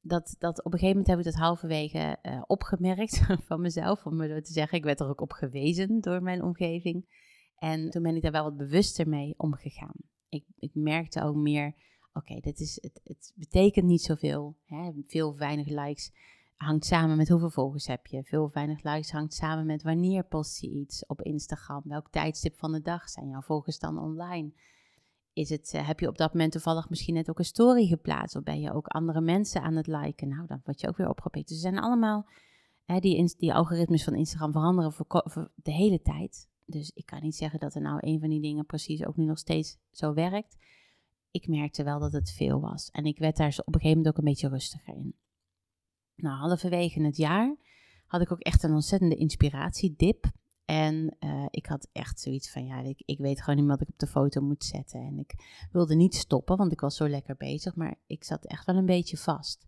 dat, 0.00 0.36
dat 0.38 0.58
op 0.64 0.72
een 0.72 0.78
gegeven 0.78 1.00
moment 1.00 1.06
heb 1.06 1.18
ik 1.18 1.24
dat 1.24 1.42
halverwege 1.42 2.18
uh, 2.22 2.42
opgemerkt 2.46 3.22
van 3.48 3.60
mezelf. 3.60 4.06
Om 4.06 4.16
me 4.16 4.42
te 4.42 4.52
zeggen, 4.52 4.78
ik 4.78 4.84
werd 4.84 5.00
er 5.00 5.08
ook 5.08 5.20
op 5.20 5.32
gewezen 5.32 6.00
door 6.00 6.22
mijn 6.22 6.42
omgeving. 6.42 7.28
En 7.56 7.90
toen 7.90 8.02
ben 8.02 8.16
ik 8.16 8.22
daar 8.22 8.32
wel 8.32 8.44
wat 8.44 8.56
bewuster 8.56 9.08
mee 9.08 9.34
omgegaan. 9.36 9.94
Ik, 10.28 10.44
ik 10.58 10.70
merkte 10.74 11.22
ook 11.22 11.36
meer, 11.36 11.74
oké, 12.12 12.40
dit 12.40 12.60
is 12.60 12.78
het, 12.80 13.00
het 13.04 13.32
betekent 13.36 13.86
niet 13.86 14.02
zoveel. 14.02 14.56
Hè? 14.64 14.92
Veel 15.06 15.36
weinig 15.36 15.66
likes 15.66 16.12
hangt 16.56 16.84
samen 16.84 17.16
met 17.16 17.28
hoeveel 17.28 17.50
volgers 17.50 17.86
heb 17.86 18.06
je. 18.06 18.22
Veel 18.24 18.50
weinig 18.52 18.82
likes 18.82 19.10
hangt 19.10 19.34
samen 19.34 19.66
met 19.66 19.82
wanneer 19.82 20.24
post 20.24 20.60
je 20.60 20.68
iets 20.68 21.06
op 21.06 21.22
Instagram. 21.22 21.82
Welk 21.84 22.10
tijdstip 22.10 22.56
van 22.56 22.72
de 22.72 22.80
dag 22.80 23.08
zijn 23.08 23.28
jouw 23.28 23.40
volgers 23.40 23.78
dan 23.78 23.98
online? 23.98 24.52
Is 25.32 25.50
het, 25.50 25.72
eh, 25.74 25.86
heb 25.86 26.00
je 26.00 26.08
op 26.08 26.18
dat 26.18 26.32
moment 26.32 26.52
toevallig 26.52 26.88
misschien 26.88 27.14
net 27.14 27.30
ook 27.30 27.38
een 27.38 27.44
story 27.44 27.86
geplaatst? 27.86 28.36
Of 28.36 28.42
ben 28.42 28.60
je 28.60 28.72
ook 28.72 28.86
andere 28.86 29.20
mensen 29.20 29.62
aan 29.62 29.76
het 29.76 29.86
liken? 29.86 30.28
Nou, 30.28 30.46
dan 30.46 30.60
word 30.64 30.80
je 30.80 30.88
ook 30.88 30.96
weer 30.96 31.08
opgepikt. 31.08 31.48
Dus 31.48 31.56
ze 31.56 31.62
zijn 31.62 31.78
allemaal, 31.78 32.26
hè, 32.84 32.98
die, 32.98 33.34
die 33.38 33.54
algoritmes 33.54 34.04
van 34.04 34.14
Instagram 34.14 34.52
veranderen 34.52 34.92
voor, 34.92 35.50
de 35.54 35.72
hele 35.72 36.02
tijd. 36.02 36.48
Dus 36.64 36.90
ik 36.94 37.06
kan 37.06 37.22
niet 37.22 37.36
zeggen 37.36 37.60
dat 37.60 37.74
er 37.74 37.80
nou 37.80 37.98
een 38.00 38.20
van 38.20 38.28
die 38.28 38.40
dingen 38.40 38.66
precies 38.66 39.04
ook 39.04 39.16
nu 39.16 39.24
nog 39.24 39.38
steeds 39.38 39.76
zo 39.90 40.14
werkt. 40.14 40.56
Ik 41.30 41.48
merkte 41.48 41.84
wel 41.84 41.98
dat 41.98 42.12
het 42.12 42.30
veel 42.30 42.60
was. 42.60 42.90
En 42.90 43.04
ik 43.04 43.18
werd 43.18 43.36
daar 43.36 43.56
op 43.64 43.74
een 43.74 43.80
gegeven 43.80 43.96
moment 43.96 44.08
ook 44.08 44.18
een 44.18 44.30
beetje 44.30 44.48
rustiger 44.48 44.94
in. 44.94 45.14
Nou, 46.16 46.36
halverwege 46.36 47.02
het 47.02 47.16
jaar 47.16 47.56
had 48.06 48.20
ik 48.20 48.32
ook 48.32 48.40
echt 48.40 48.62
een 48.62 48.72
ontzettende 48.72 49.16
inspiratiedip. 49.16 50.30
En 50.70 51.16
uh, 51.20 51.46
ik 51.50 51.66
had 51.66 51.88
echt 51.92 52.20
zoiets 52.20 52.52
van, 52.52 52.66
ja, 52.66 52.80
ik, 52.80 53.02
ik 53.04 53.18
weet 53.18 53.42
gewoon 53.42 53.58
niet 53.58 53.68
wat 53.68 53.80
ik 53.80 53.88
op 53.88 53.98
de 53.98 54.06
foto 54.06 54.40
moet 54.40 54.64
zetten. 54.64 55.00
En 55.00 55.18
ik 55.18 55.34
wilde 55.72 55.94
niet 55.94 56.14
stoppen, 56.14 56.56
want 56.56 56.72
ik 56.72 56.80
was 56.80 56.96
zo 56.96 57.08
lekker 57.08 57.36
bezig, 57.36 57.74
maar 57.74 57.94
ik 58.06 58.24
zat 58.24 58.44
echt 58.44 58.66
wel 58.66 58.76
een 58.76 58.86
beetje 58.86 59.16
vast. 59.16 59.66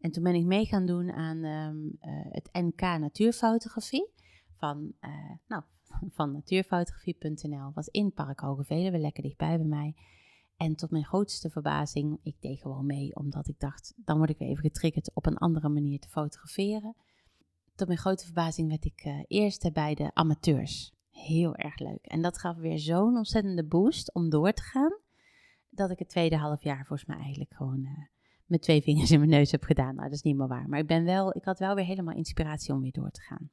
En 0.00 0.10
toen 0.10 0.22
ben 0.22 0.34
ik 0.34 0.44
mee 0.44 0.66
gaan 0.66 0.86
doen 0.86 1.12
aan 1.12 1.44
um, 1.44 1.98
uh, 2.00 2.26
het 2.30 2.48
NK 2.52 2.80
Natuurfotografie 2.80 4.08
van, 4.56 4.92
uh, 5.00 5.10
nou, 5.48 5.62
van 6.16 6.32
natuurfotografie.nl. 6.32 7.70
Was 7.74 7.88
in 7.88 8.12
Park 8.12 8.40
Hogevelen, 8.40 9.00
lekker 9.00 9.22
dichtbij 9.22 9.56
bij 9.56 9.66
mij. 9.66 9.94
En 10.56 10.74
tot 10.74 10.90
mijn 10.90 11.04
grootste 11.04 11.50
verbazing, 11.50 12.18
ik 12.22 12.36
deed 12.40 12.60
gewoon 12.60 12.86
mee, 12.86 13.16
omdat 13.16 13.48
ik 13.48 13.60
dacht, 13.60 13.94
dan 13.96 14.16
word 14.16 14.30
ik 14.30 14.38
weer 14.38 14.48
even 14.48 14.62
getriggerd 14.62 15.10
op 15.14 15.26
een 15.26 15.38
andere 15.38 15.68
manier 15.68 16.00
te 16.00 16.08
fotograferen 16.08 16.94
tot 17.78 17.86
mijn 17.86 17.98
grote 17.98 18.24
verbazing 18.24 18.68
werd 18.68 18.84
ik 18.84 19.04
uh, 19.04 19.22
eerste 19.26 19.72
bij 19.72 19.94
de 19.94 20.10
amateurs. 20.14 20.92
Heel 21.10 21.54
erg 21.54 21.78
leuk. 21.78 22.06
En 22.06 22.22
dat 22.22 22.38
gaf 22.38 22.56
weer 22.56 22.78
zo'n 22.78 23.16
ontzettende 23.16 23.64
boost 23.64 24.14
om 24.14 24.30
door 24.30 24.52
te 24.52 24.62
gaan. 24.62 24.98
Dat 25.70 25.90
ik 25.90 25.98
het 25.98 26.08
tweede 26.08 26.36
half 26.36 26.62
jaar 26.62 26.86
volgens 26.86 27.08
mij 27.08 27.18
eigenlijk 27.18 27.54
gewoon 27.54 27.80
uh, 27.80 28.04
met 28.46 28.62
twee 28.62 28.82
vingers 28.82 29.10
in 29.10 29.18
mijn 29.18 29.30
neus 29.30 29.50
heb 29.50 29.62
gedaan. 29.62 29.94
Nou, 29.94 30.08
dat 30.08 30.16
is 30.16 30.22
niet 30.22 30.36
meer 30.36 30.48
waar. 30.48 30.68
Maar 30.68 30.78
ik, 30.78 30.86
ben 30.86 31.04
wel, 31.04 31.36
ik 31.36 31.44
had 31.44 31.58
wel 31.58 31.74
weer 31.74 31.84
helemaal 31.84 32.14
inspiratie 32.14 32.74
om 32.74 32.80
weer 32.80 32.92
door 32.92 33.10
te 33.10 33.20
gaan. 33.20 33.50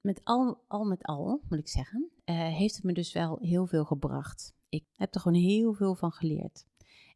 Met 0.00 0.20
al, 0.24 0.64
al 0.66 0.84
met 0.84 1.02
al, 1.02 1.40
moet 1.48 1.58
ik 1.58 1.68
zeggen, 1.68 2.10
uh, 2.24 2.36
heeft 2.36 2.74
het 2.74 2.84
me 2.84 2.92
dus 2.92 3.12
wel 3.12 3.38
heel 3.40 3.66
veel 3.66 3.84
gebracht. 3.84 4.54
Ik 4.68 4.84
heb 4.92 5.14
er 5.14 5.20
gewoon 5.20 5.40
heel 5.40 5.72
veel 5.72 5.94
van 5.94 6.12
geleerd. 6.12 6.66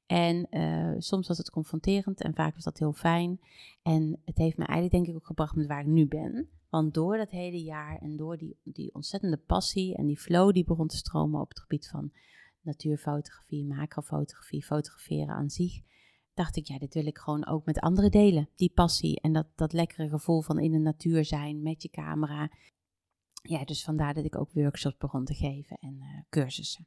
En 0.06 0.46
uh, 0.50 0.94
soms 0.98 1.28
was 1.28 1.38
het 1.38 1.50
confronterend 1.50 2.22
en 2.22 2.34
vaak 2.34 2.54
was 2.54 2.64
dat 2.64 2.78
heel 2.78 2.92
fijn. 2.92 3.40
En 3.82 4.20
het 4.24 4.38
heeft 4.38 4.56
me 4.56 4.64
eigenlijk 4.64 4.94
denk 4.94 5.06
ik 5.06 5.14
ook 5.14 5.26
gebracht 5.26 5.54
met 5.54 5.66
waar 5.66 5.80
ik 5.80 5.86
nu 5.86 6.06
ben. 6.06 6.48
Want 6.68 6.94
door 6.94 7.16
dat 7.16 7.30
hele 7.30 7.62
jaar 7.62 7.98
en 7.98 8.16
door 8.16 8.36
die, 8.36 8.56
die 8.62 8.94
ontzettende 8.94 9.36
passie 9.36 9.96
en 9.96 10.06
die 10.06 10.18
flow 10.18 10.52
die 10.52 10.64
begon 10.64 10.86
te 10.86 10.96
stromen 10.96 11.40
op 11.40 11.48
het 11.48 11.60
gebied 11.60 11.88
van 11.88 12.12
natuurfotografie, 12.60 13.64
macrofotografie, 13.64 14.64
fotograferen 14.64 15.34
aan 15.34 15.50
zich, 15.50 15.82
dacht 16.34 16.56
ik, 16.56 16.66
ja, 16.66 16.78
dit 16.78 16.94
wil 16.94 17.06
ik 17.06 17.18
gewoon 17.18 17.46
ook 17.46 17.64
met 17.64 17.78
anderen 17.78 18.10
delen. 18.10 18.48
Die 18.56 18.72
passie 18.74 19.20
en 19.20 19.32
dat, 19.32 19.46
dat 19.54 19.72
lekkere 19.72 20.08
gevoel 20.08 20.40
van 20.40 20.58
in 20.58 20.72
de 20.72 20.78
natuur 20.78 21.24
zijn 21.24 21.62
met 21.62 21.82
je 21.82 21.88
camera. 21.88 22.50
Ja, 23.42 23.64
dus 23.64 23.84
vandaar 23.84 24.14
dat 24.14 24.24
ik 24.24 24.36
ook 24.36 24.52
workshops 24.52 24.96
begon 24.96 25.24
te 25.24 25.34
geven 25.34 25.76
en 25.76 25.94
uh, 25.94 26.20
cursussen. 26.28 26.86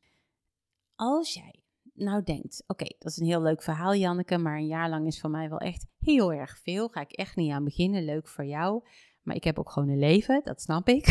Als 0.95 1.33
jij 1.33 1.61
nou 1.97 2.23
denkt, 2.23 2.63
oké, 2.67 2.85
dat 2.99 3.11
is 3.11 3.17
een 3.17 3.25
heel 3.25 3.41
leuk 3.41 3.61
verhaal 3.61 3.95
Janneke, 3.95 4.37
maar 4.37 4.57
een 4.57 4.67
jaar 4.67 4.89
lang 4.89 5.07
is 5.07 5.19
voor 5.19 5.29
mij 5.29 5.49
wel 5.49 5.59
echt 5.59 5.85
heel 5.99 6.33
erg 6.33 6.59
veel. 6.59 6.87
Ga 6.87 7.01
ik 7.01 7.11
echt 7.11 7.35
niet 7.35 7.51
aan 7.51 7.63
beginnen, 7.63 8.05
leuk 8.05 8.27
voor 8.27 8.45
jou. 8.45 8.83
Maar 9.21 9.35
ik 9.35 9.43
heb 9.43 9.59
ook 9.59 9.71
gewoon 9.71 9.89
een 9.89 9.99
leven, 9.99 10.41
dat 10.43 10.61
snap 10.61 10.87
ik. 10.87 11.07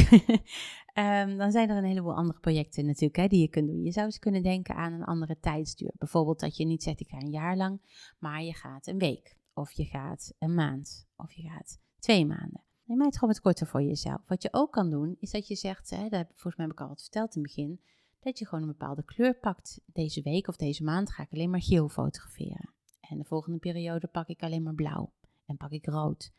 um, 0.95 1.37
dan 1.43 1.51
zijn 1.51 1.71
er 1.71 1.77
een 1.77 1.85
heleboel 1.85 2.15
andere 2.15 2.39
projecten 2.39 2.87
natuurlijk 2.87 3.17
hè, 3.17 3.27
die 3.27 3.41
je 3.41 3.49
kunt 3.49 3.67
doen. 3.67 3.83
Je 3.83 3.93
zou 3.93 4.07
eens 4.07 4.19
kunnen 4.19 4.43
denken 4.43 4.75
aan 4.75 4.93
een 4.93 5.05
andere 5.05 5.39
tijdsduur. 5.41 5.93
Bijvoorbeeld 5.99 6.41
dat 6.41 6.57
je 6.57 6.67
niet 6.67 6.83
zegt 6.83 7.01
ik 7.01 7.09
ga 7.09 7.17
een 7.17 7.31
jaar 7.31 7.57
lang, 7.57 7.81
maar 8.19 8.43
je 8.43 8.55
gaat 8.55 8.87
een 8.87 8.99
week. 8.99 9.37
Of 9.55 9.73
je 9.73 9.85
gaat 9.85 10.33
een 10.39 10.55
maand. 10.55 11.07
Of 11.17 11.33
je 11.33 11.49
gaat 11.49 11.79
twee 11.99 12.27
maanden. 12.27 12.65
Neem 12.85 13.01
het 13.01 13.15
gewoon 13.15 13.35
wat 13.35 13.43
korter 13.43 13.67
voor 13.67 13.83
jezelf. 13.83 14.21
Wat 14.27 14.43
je 14.43 14.49
ook 14.53 14.73
kan 14.73 14.91
doen, 14.91 15.17
is 15.19 15.31
dat 15.31 15.49
je 15.49 15.55
zegt, 15.55 15.91
hè, 15.91 16.03
dat 16.03 16.19
heb, 16.19 16.29
volgens 16.29 16.57
mij 16.57 16.67
heb 16.67 16.75
ik 16.75 16.81
al 16.81 16.89
wat 16.89 17.03
verteld 17.03 17.35
in 17.35 17.43
het 17.43 17.55
begin, 17.55 17.81
dat 18.21 18.39
je 18.39 18.47
gewoon 18.47 18.65
een 18.65 18.77
bepaalde 18.79 19.05
kleur 19.05 19.35
pakt. 19.35 19.81
Deze 19.87 20.23
week 20.23 20.49
of 20.49 20.57
deze 20.57 20.85
maand 20.85 21.13
ga 21.13 21.23
ik 21.23 21.33
alleen 21.33 21.51
maar 21.51 21.63
geel 21.63 21.89
fotograferen. 21.89 22.71
En 23.01 23.19
de 23.19 23.25
volgende 23.25 23.59
periode 23.59 24.07
pak 24.07 24.29
ik 24.29 24.43
alleen 24.43 24.63
maar 24.63 24.75
blauw. 24.75 25.13
En 25.45 25.57
pak 25.57 25.71
ik 25.71 25.87
rood. 25.87 26.33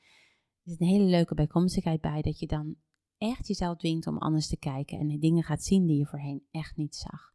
Er 0.63 0.71
is 0.71 0.79
een 0.79 0.87
hele 0.87 1.09
leuke 1.09 1.35
bijkomstigheid 1.35 2.01
bij 2.01 2.21
dat 2.21 2.39
je 2.39 2.47
dan 2.47 2.75
echt 3.17 3.47
jezelf 3.47 3.77
dwingt 3.77 4.07
om 4.07 4.17
anders 4.17 4.47
te 4.47 4.57
kijken 4.57 4.99
en 4.99 5.19
dingen 5.19 5.43
gaat 5.43 5.63
zien 5.63 5.85
die 5.85 5.97
je 5.97 6.05
voorheen 6.05 6.43
echt 6.51 6.77
niet 6.77 6.95
zag. 6.95 7.33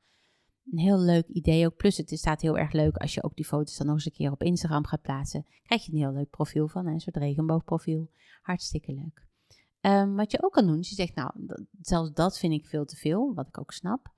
Een 0.70 0.78
heel 0.78 0.98
leuk 0.98 1.26
idee 1.26 1.66
ook. 1.66 1.76
Plus 1.76 1.96
het 1.96 2.10
staat 2.10 2.40
heel 2.40 2.58
erg 2.58 2.72
leuk 2.72 2.96
als 2.96 3.14
je 3.14 3.22
ook 3.22 3.36
die 3.36 3.44
foto's 3.44 3.76
dan 3.76 3.86
nog 3.86 3.96
eens 3.96 4.04
een 4.04 4.12
keer 4.12 4.30
op 4.30 4.42
Instagram 4.42 4.86
gaat 4.86 5.02
plaatsen. 5.02 5.46
Krijg 5.62 5.84
je 5.84 5.92
een 5.92 5.98
heel 5.98 6.12
leuk 6.12 6.30
profiel 6.30 6.68
van, 6.68 6.86
een 6.86 7.00
soort 7.00 7.16
regenboogprofiel. 7.16 8.10
Hartstikke 8.42 8.92
leuk. 8.92 9.26
Um, 9.80 10.16
wat 10.16 10.30
je 10.30 10.42
ook 10.42 10.52
kan 10.52 10.66
doen, 10.66 10.78
is 10.78 10.88
je 10.88 10.94
zegt, 10.94 11.14
nou, 11.14 11.30
zelfs 11.80 12.12
dat 12.12 12.38
vind 12.38 12.52
ik 12.52 12.66
veel 12.66 12.84
te 12.84 12.96
veel, 12.96 13.34
wat 13.34 13.48
ik 13.48 13.58
ook 13.58 13.72
snap 13.72 14.12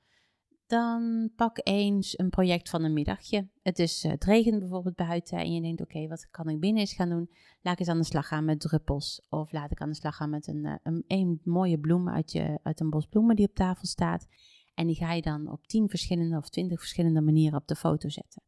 dan 0.66 1.30
pak 1.36 1.60
eens 1.62 2.18
een 2.18 2.30
project 2.30 2.70
van 2.70 2.84
een 2.84 2.92
middagje. 2.92 3.48
Het 3.62 3.78
is 3.78 4.04
uh, 4.04 4.10
het 4.10 4.24
regent 4.24 4.58
bijvoorbeeld 4.58 4.96
buiten 4.96 5.38
en 5.38 5.52
je 5.52 5.60
denkt, 5.60 5.80
oké, 5.80 6.06
wat 6.08 6.30
kan 6.30 6.48
ik 6.48 6.60
binnen 6.60 6.80
eens 6.80 6.94
gaan 6.94 7.08
doen? 7.08 7.30
Laat 7.62 7.72
ik 7.72 7.78
eens 7.78 7.88
aan 7.88 7.98
de 7.98 8.04
slag 8.04 8.28
gaan 8.28 8.44
met 8.44 8.60
druppels. 8.60 9.26
Of 9.28 9.52
laat 9.52 9.70
ik 9.70 9.80
aan 9.80 9.88
de 9.88 9.94
slag 9.94 10.16
gaan 10.16 10.30
met 10.30 10.46
een, 10.46 10.64
uh, 10.64 10.74
een, 10.82 11.04
een, 11.06 11.40
mooie 11.44 11.78
bloem 11.78 12.08
uit, 12.08 12.32
je, 12.32 12.58
uit 12.62 12.80
een 12.80 12.90
bos 12.90 13.06
bloemen 13.06 13.36
die 13.36 13.48
op 13.48 13.54
tafel 13.54 13.86
staat. 13.86 14.26
En 14.74 14.86
die 14.86 14.96
ga 14.96 15.12
je 15.12 15.22
dan 15.22 15.50
op 15.50 15.66
tien 15.66 15.88
verschillende 15.88 16.36
of 16.36 16.48
twintig 16.48 16.78
verschillende 16.78 17.20
manieren 17.20 17.58
op 17.58 17.66
de 17.66 17.76
foto 17.76 18.08
zetten. 18.08 18.42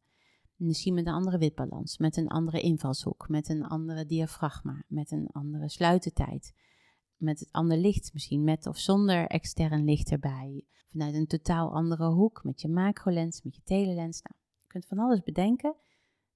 Misschien 0.55 0.93
met 0.93 1.07
een 1.07 1.13
andere 1.13 1.37
witbalans, 1.37 1.97
met 1.97 2.17
een 2.17 2.27
andere 2.27 2.61
invalshoek, 2.61 3.29
met 3.29 3.49
een 3.49 3.63
andere 3.63 4.05
diafragma, 4.05 4.83
met 4.87 5.11
een 5.11 5.29
andere 5.31 5.69
sluitertijd 5.69 6.53
met 7.17 7.39
het 7.39 7.51
ander 7.51 7.77
licht, 7.77 8.13
misschien 8.13 8.43
met 8.43 8.65
of 8.65 8.77
zonder 8.77 9.27
extern 9.27 9.83
licht 9.83 10.11
erbij. 10.11 10.65
Vanuit 10.91 11.13
een 11.13 11.27
totaal 11.27 11.73
andere 11.73 12.09
hoek, 12.09 12.43
met 12.43 12.61
je 12.61 12.67
macrolens, 12.67 13.41
met 13.41 13.55
je 13.55 13.61
telelens. 13.63 14.21
Nou, 14.21 14.35
je 14.61 14.67
kunt 14.67 14.85
van 14.85 14.99
alles 14.99 15.23
bedenken. 15.23 15.75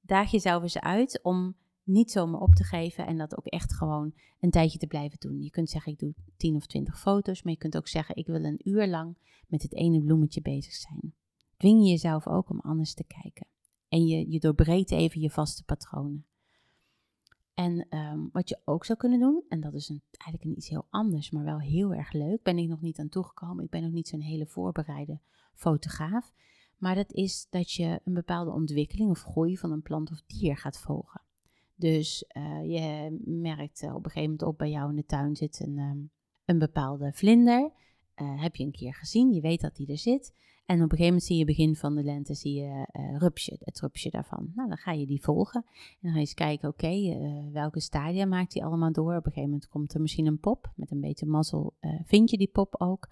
Daag 0.01 0.31
jezelf 0.31 0.63
eens 0.63 0.79
uit 0.79 1.19
om 1.23 1.55
niet 1.83 2.11
zomaar 2.11 2.41
op 2.41 2.53
te 2.53 2.63
geven 2.63 3.05
en 3.05 3.17
dat 3.17 3.37
ook 3.37 3.45
echt 3.45 3.73
gewoon 3.73 4.13
een 4.39 4.49
tijdje 4.49 4.77
te 4.77 4.87
blijven 4.87 5.19
doen. 5.19 5.41
Je 5.41 5.49
kunt 5.49 5.69
zeggen, 5.69 5.91
ik 5.91 5.99
doe 5.99 6.13
10 6.37 6.55
of 6.55 6.65
20 6.65 6.99
foto's, 6.99 7.43
maar 7.43 7.53
je 7.53 7.59
kunt 7.59 7.77
ook 7.77 7.87
zeggen, 7.87 8.15
ik 8.15 8.27
wil 8.27 8.43
een 8.43 8.61
uur 8.63 8.87
lang 8.87 9.17
met 9.47 9.61
het 9.61 9.73
ene 9.73 10.01
bloemetje 10.01 10.41
bezig 10.41 10.73
zijn. 10.73 11.13
Dwing 11.57 11.83
je 11.83 11.89
jezelf 11.89 12.27
ook 12.27 12.49
om 12.49 12.59
anders 12.59 12.93
te 12.93 13.03
kijken. 13.03 13.47
En 13.87 14.05
je, 14.05 14.31
je 14.31 14.39
doorbreekt 14.39 14.91
even 14.91 15.21
je 15.21 15.29
vaste 15.29 15.63
patronen. 15.63 16.25
En 17.61 17.85
ehm, 17.89 18.19
wat 18.31 18.49
je 18.49 18.59
ook 18.65 18.85
zou 18.85 18.97
kunnen 18.97 19.19
doen, 19.19 19.43
en 19.49 19.61
dat 19.61 19.73
is 19.73 19.89
eigenlijk 19.89 20.43
een 20.43 20.57
iets 20.57 20.69
heel 20.69 20.87
anders, 20.89 21.31
maar 21.31 21.43
wel 21.43 21.59
heel 21.59 21.93
erg 21.93 22.13
leuk, 22.13 22.43
ben 22.43 22.57
ik 22.57 22.67
nog 22.67 22.81
niet 22.81 22.99
aan 22.99 23.09
toegekomen. 23.09 23.63
Ik 23.63 23.69
ben 23.69 23.81
nog 23.81 23.91
niet 23.91 24.07
zo'n 24.07 24.21
hele 24.21 24.45
voorbereide 24.45 25.19
fotograaf. 25.53 26.33
Maar 26.77 26.95
dat 26.95 27.13
is 27.13 27.47
dat 27.49 27.71
je 27.71 27.99
een 28.03 28.13
bepaalde 28.13 28.51
ontwikkeling 28.51 29.09
of 29.09 29.21
groei 29.21 29.57
van 29.57 29.71
een 29.71 29.81
plant 29.81 30.11
of 30.11 30.21
dier 30.27 30.57
gaat 30.57 30.79
volgen. 30.79 31.21
Dus 31.75 32.25
uh, 32.37 32.63
je 32.63 33.17
merkt 33.25 33.83
op 33.83 34.05
een 34.05 34.11
gegeven 34.11 34.21
moment 34.21 34.43
op 34.43 34.57
bij 34.57 34.69
jou 34.69 34.89
in 34.89 34.95
de 34.95 35.05
tuin 35.05 35.35
zit 35.35 35.59
een, 35.59 35.77
um, 35.77 36.11
een 36.45 36.59
bepaalde 36.59 37.11
vlinder. 37.13 37.71
Uh, 38.15 38.41
heb 38.41 38.55
je 38.55 38.63
een 38.63 38.71
keer 38.71 38.93
gezien, 38.93 39.33
je 39.33 39.41
weet 39.41 39.61
dat 39.61 39.75
die 39.75 39.87
er 39.87 39.97
zit. 39.97 40.33
En 40.71 40.77
op 40.77 40.91
een 40.91 40.97
gegeven 40.97 41.05
moment 41.05 41.23
zie 41.23 41.37
je 41.37 41.45
begin 41.45 41.75
van 41.75 41.95
de 41.95 42.03
lente, 42.03 42.33
zie 42.33 42.53
je 42.53 42.87
uh, 42.91 43.17
rupsje, 43.17 43.57
het 43.59 43.79
rupsje 43.79 44.09
daarvan. 44.09 44.51
Nou, 44.55 44.67
dan 44.67 44.77
ga 44.77 44.91
je 44.91 45.05
die 45.05 45.21
volgen. 45.21 45.63
En 45.65 45.97
dan 46.01 46.09
ga 46.09 46.15
je 46.15 46.21
eens 46.21 46.33
kijken, 46.33 46.69
oké, 46.69 46.91
uh, 46.91 47.51
welke 47.51 47.79
stadia 47.79 48.25
maakt 48.25 48.51
die 48.51 48.63
allemaal 48.63 48.91
door? 48.91 49.15
Op 49.15 49.25
een 49.25 49.31
gegeven 49.31 49.49
moment 49.49 49.67
komt 49.67 49.93
er 49.93 50.01
misschien 50.01 50.25
een 50.25 50.39
pop. 50.39 50.71
Met 50.75 50.91
een 50.91 51.01
beetje 51.01 51.25
mazzel 51.25 51.73
uh, 51.81 51.99
vind 52.03 52.29
je 52.29 52.37
die 52.37 52.47
pop 52.47 52.75
ook. 52.77 53.09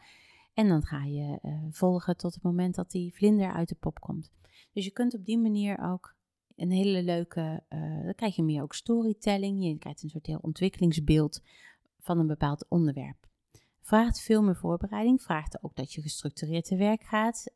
En 0.54 0.67
dan 0.67 0.84
ga 0.84 1.04
je 1.04 1.39
volgen 1.72 2.17
tot 2.17 2.34
het 2.34 2.43
moment 2.43 2.76
dat 2.76 2.91
die 2.91 3.13
vlinder 3.13 3.52
uit 3.52 3.69
de 3.69 3.76
pop 3.76 4.00
komt. 4.00 4.32
Dus 4.74 4.86
je 4.86 4.91
kunt 4.91 5.13
op 5.13 5.26
die 5.26 5.39
manier 5.39 5.80
ook 5.80 6.15
een 6.56 6.72
hele 6.72 7.04
leuke, 7.04 7.63
dan 8.04 8.13
krijg 8.15 8.36
je 8.36 8.43
meer 8.43 8.62
ook 8.62 8.74
storytelling. 8.74 9.63
Je 9.63 9.78
krijgt 9.78 10.04
een 10.04 10.10
soort 10.10 10.26
heel 10.26 10.39
ontwikkelingsbeeld 10.41 11.41
van 12.00 12.19
een 12.19 12.28
bepaald 12.28 12.65
onderwerp. 12.69 13.29
Vraagt 13.89 14.21
veel 14.21 14.41
meer 14.41 14.56
voorbereiding. 14.56 15.21
Vraagt 15.21 15.63
ook 15.63 15.75
dat 15.75 15.93
je 15.93 16.02
gestructureerd 16.02 16.65
te 16.65 16.75
werk 16.75 17.04
gaat. 17.04 17.54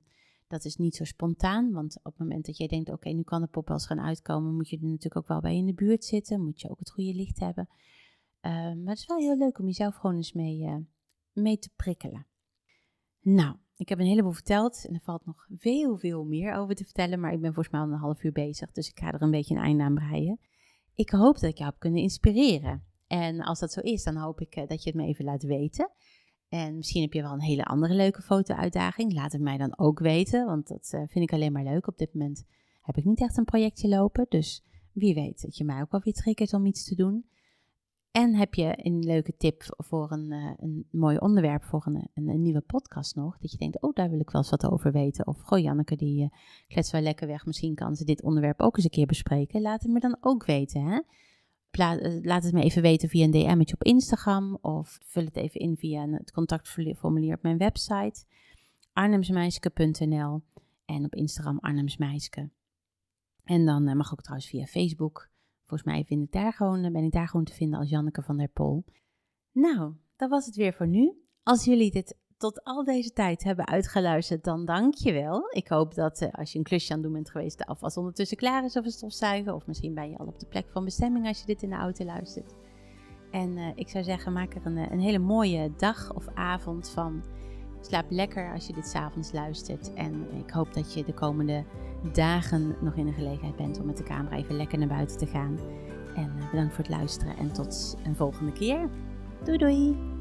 Dat 0.48 0.66
is 0.66 0.76
niet 0.76 0.96
zo 0.96 1.04
spontaan, 1.04 1.72
want 1.72 1.98
op 1.98 2.04
het 2.04 2.18
moment 2.18 2.46
dat 2.46 2.58
jij 2.58 2.68
denkt: 2.68 2.92
oké, 2.92 3.10
nu 3.10 3.24
kan 3.24 3.42
de 3.42 3.48
pop 3.48 3.68
wel 3.68 3.78
eens 3.78 3.86
gaan 3.86 4.02
uitkomen, 4.02 4.56
moet 4.56 4.70
je 4.70 4.76
er 4.76 4.84
natuurlijk 4.84 5.16
ook 5.16 5.28
wel 5.28 5.40
bij 5.40 5.56
in 5.56 5.66
de 5.66 5.74
buurt 5.74 6.06
zitten. 6.06 6.44
Moet 6.44 6.62
je 6.62 6.70
ook 6.70 6.80
het 6.80 6.92
goede 6.92 7.14
licht 7.14 7.40
hebben. 7.40 7.70
Uh, 8.42 8.52
maar 8.52 8.94
het 8.94 8.98
is 8.98 9.06
wel 9.06 9.18
heel 9.18 9.38
leuk 9.38 9.60
om 9.60 9.66
jezelf 9.66 9.96
gewoon 9.96 10.16
eens 10.16 10.34
mee, 10.34 10.60
uh, 10.60 10.76
mee 11.32 11.58
te 11.58 11.70
prikkelen. 11.76 12.28
Nou, 13.22 13.56
ik 13.76 13.90
heb 13.90 14.00
een 14.00 14.06
heleboel 14.06 14.32
verteld 14.32 14.86
en 14.88 14.94
er 14.94 15.02
valt 15.04 15.26
nog 15.26 15.48
veel, 15.58 15.98
veel 15.98 16.24
meer 16.24 16.54
over 16.54 16.76
te 16.76 16.84
vertellen, 16.84 17.20
maar 17.20 17.34
ik 17.34 17.42
ben 17.42 17.54
volgens 17.54 17.74
mij 17.74 17.84
al 17.84 17.92
een 17.92 18.00
half 18.00 18.24
uur 18.24 18.32
bezig, 18.32 18.72
dus 18.72 18.90
ik 18.90 19.00
ga 19.00 19.12
er 19.12 19.22
een 19.22 19.32
beetje 19.32 19.56
een 19.56 19.62
einde 19.62 19.84
aan 19.84 19.94
breien. 19.94 20.40
Ik 20.96 21.10
hoop 21.10 21.34
dat 21.34 21.50
ik 21.50 21.58
jou 21.58 21.70
heb 21.70 21.80
kunnen 21.80 22.02
inspireren. 22.02 22.84
En 23.08 23.42
als 23.42 23.60
dat 23.60 23.72
zo 23.72 23.80
is, 23.80 24.04
dan 24.04 24.16
hoop 24.16 24.42
ik 24.42 24.56
uh, 24.56 24.68
dat 24.68 24.84
je 24.84 24.90
het 24.90 25.00
me 25.00 25.08
even 25.08 25.26
laat 25.26 25.44
weten. 25.44 25.92
En 26.54 26.76
misschien 26.76 27.02
heb 27.02 27.14
je 27.14 27.22
wel 27.22 27.32
een 27.32 27.42
hele 27.42 27.64
andere 27.64 27.94
leuke 27.94 28.22
foto-uitdaging. 28.22 29.14
Laat 29.14 29.32
het 29.32 29.42
mij 29.42 29.58
dan 29.58 29.78
ook 29.78 30.00
weten, 30.00 30.46
want 30.46 30.68
dat 30.68 30.92
uh, 30.96 31.02
vind 31.08 31.26
ik 31.26 31.34
alleen 31.34 31.52
maar 31.52 31.64
leuk. 31.64 31.88
Op 31.88 31.98
dit 31.98 32.14
moment 32.14 32.46
heb 32.82 32.98
ik 32.98 33.06
niet 33.06 33.22
echt 33.22 33.38
een 33.38 33.46
projectje 33.46 33.88
lopen, 33.88 34.26
dus 34.30 34.64
wie 34.92 35.14
weet 35.14 35.42
dat 35.42 35.58
je 35.58 35.64
mij 35.64 35.82
ook 35.82 35.92
wel 35.92 36.02
weer 36.04 36.14
triggert 36.14 36.54
om 36.54 36.66
iets 36.66 36.86
te 36.86 36.96
doen. 36.96 37.26
En 38.12 38.36
heb 38.36 38.54
je 38.54 38.74
een 38.76 39.00
leuke 39.00 39.38
tip 39.38 39.64
voor 39.78 40.12
een, 40.12 40.32
uh, 40.32 40.52
een 40.58 40.88
mooi 40.92 41.18
onderwerp 41.18 41.64
voor 41.64 41.86
een, 41.86 42.10
een, 42.14 42.42
nieuwe 42.42 42.62
podcast 42.62 43.16
nog? 43.16 43.38
Dat 43.38 43.52
je 43.52 43.58
denkt, 43.58 43.82
oh, 43.82 43.94
daar 43.94 44.10
wil 44.10 44.20
ik 44.20 44.30
wel 44.30 44.42
eens 44.42 44.50
wat 44.50 44.72
over 44.72 44.92
weten. 44.92 45.28
Of, 45.28 45.42
goh, 45.42 45.60
Janneke, 45.60 45.96
die 45.96 46.24
uh, 46.24 46.30
klets 46.68 46.92
wel 46.92 47.02
lekker 47.02 47.28
weg. 47.28 47.46
Misschien 47.46 47.76
kan 47.76 47.96
ze 47.96 48.06
dit 48.06 48.24
onderwerp 48.24 48.62
ook 48.62 48.76
eens 48.76 48.86
een 48.86 48.92
keer 48.92 49.06
bespreken. 49.06 49.62
Laat 49.62 49.82
het 49.82 49.92
me 49.92 50.00
dan 50.00 50.18
ook 50.22 50.46
weten, 50.46 50.84
hè? 50.84 51.00
Eh, 51.78 52.18
laat 52.22 52.44
het 52.44 52.54
me 52.54 52.62
even 52.62 52.82
weten 52.82 53.10
via 53.10 53.24
een 53.24 53.32
DM'tje 53.32 53.76
op 53.76 53.84
Instagram 53.84 54.58
of 54.62 55.00
vul 55.02 55.26
het 55.26 55.36
even 55.36 55.60
in 55.60 55.78
via 55.78 56.08
het 56.10 56.32
contactformulier 56.32 57.36
op 57.36 57.42
mijn 57.42 57.58
website 57.58 58.26
arnhemsmeiske.nl 58.94 60.42
en 60.86 61.06
op 61.06 61.16
Instagram 61.16 61.60
arnhemsmeiske. 61.60 62.50
En 63.44 63.66
dan 63.66 63.88
uh, 63.88 63.96
mag 63.96 64.12
ook 64.12 64.22
trouwens 64.22 64.50
via 64.50 64.66
Facebook. 64.66 65.30
Volgens 65.66 65.84
mij 65.84 66.04
vind 66.06 66.32
daar 66.32 66.54
gewoon, 66.54 66.92
ben 66.92 67.04
ik 67.04 67.12
daar 67.12 67.28
gewoon 67.28 67.46
te 67.46 67.54
vinden 67.54 67.80
als 67.80 67.90
Janneke 67.90 68.22
van 68.22 68.38
der 68.38 68.48
Pol. 68.48 68.84
Nou, 69.52 69.94
dat 70.16 70.30
was 70.30 70.46
het 70.46 70.56
weer 70.56 70.74
voor 70.74 70.88
nu. 70.88 71.14
Als 71.44 71.66
jullie 71.66 71.92
dit 71.92 72.18
tot 72.44 72.64
al 72.64 72.84
deze 72.84 73.14
tijd 73.14 73.44
hebben 73.44 73.68
uitgeluisterd, 73.68 74.44
dan 74.44 74.66
dank 74.66 74.94
je 74.94 75.14
wel. 75.14 75.50
Ik 75.50 75.68
hoop 75.68 75.96
dat 75.96 76.22
uh, 76.22 76.30
als 76.32 76.52
je 76.52 76.58
een 76.58 76.64
klusje 76.64 76.92
aan 76.92 76.98
het 76.98 77.06
doen 77.06 77.14
bent 77.14 77.30
geweest, 77.30 77.58
de 77.58 77.66
afwas 77.66 77.98
ondertussen 77.98 78.38
klaar 78.38 78.64
is 78.64 78.76
of 78.76 78.86
een 78.86 78.92
stofzuigen. 78.92 79.56
Of 79.56 79.68
misschien 79.68 79.94
ben 79.94 80.10
je 80.10 80.18
al 80.18 80.26
op 80.26 80.40
de 80.40 80.46
plek 80.46 80.66
van 80.72 80.86
bestemming 80.86 81.28
als 81.28 81.40
je 81.40 81.46
dit 81.46 81.64
in 81.64 81.70
de 81.70 81.76
auto 81.76 82.06
luistert. 82.06 82.54
En 83.32 83.58
uh, 83.58 83.68
ik 83.76 83.90
zou 83.90 84.04
zeggen, 84.04 84.34
maak 84.34 84.56
er 84.56 84.66
een, 84.66 84.78
eh, 84.78 84.92
een, 84.92 85.00
hele 85.00 85.20
mooie 85.20 85.72
dag 85.78 86.14
of 86.14 86.28
avond 86.34 86.90
van. 86.90 87.24
Slaap 87.82 88.06
lekker 88.10 88.54
als 88.54 88.68
je 88.68 88.74
dit 88.74 88.88
s'avonds 88.88 89.32
luistert. 89.32 89.94
En 89.94 90.28
ik 90.46 90.50
hoop 90.50 90.74
dat 90.74 90.94
je 90.94 91.04
de 91.04 91.14
komende 91.14 91.64
dagen 92.14 92.76
nog 92.82 92.96
in 92.96 93.06
de 93.06 93.14
gelegenheid 93.14 93.56
bent 93.56 93.80
om 93.80 93.86
met 93.86 93.98
de 93.98 94.04
camera 94.04 94.36
even 94.36 94.56
lekker 94.56 94.78
naar 94.78 94.88
buiten 94.88 95.18
te 95.18 95.26
gaan. 95.26 95.60
En 96.16 96.32
bedankt 96.52 96.74
voor 96.76 96.84
het 96.84 96.94
luisteren 96.94 97.38
en 97.38 97.54
tot 97.54 97.98
een 98.06 98.16
volgende 98.16 98.52
keer. 98.52 98.90
Doei 99.44 99.58
doei! 99.58 100.13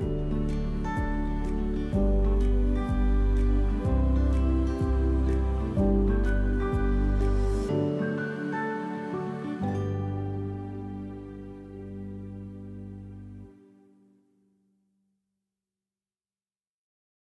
Thank 0.00 0.32
you. 0.32 0.37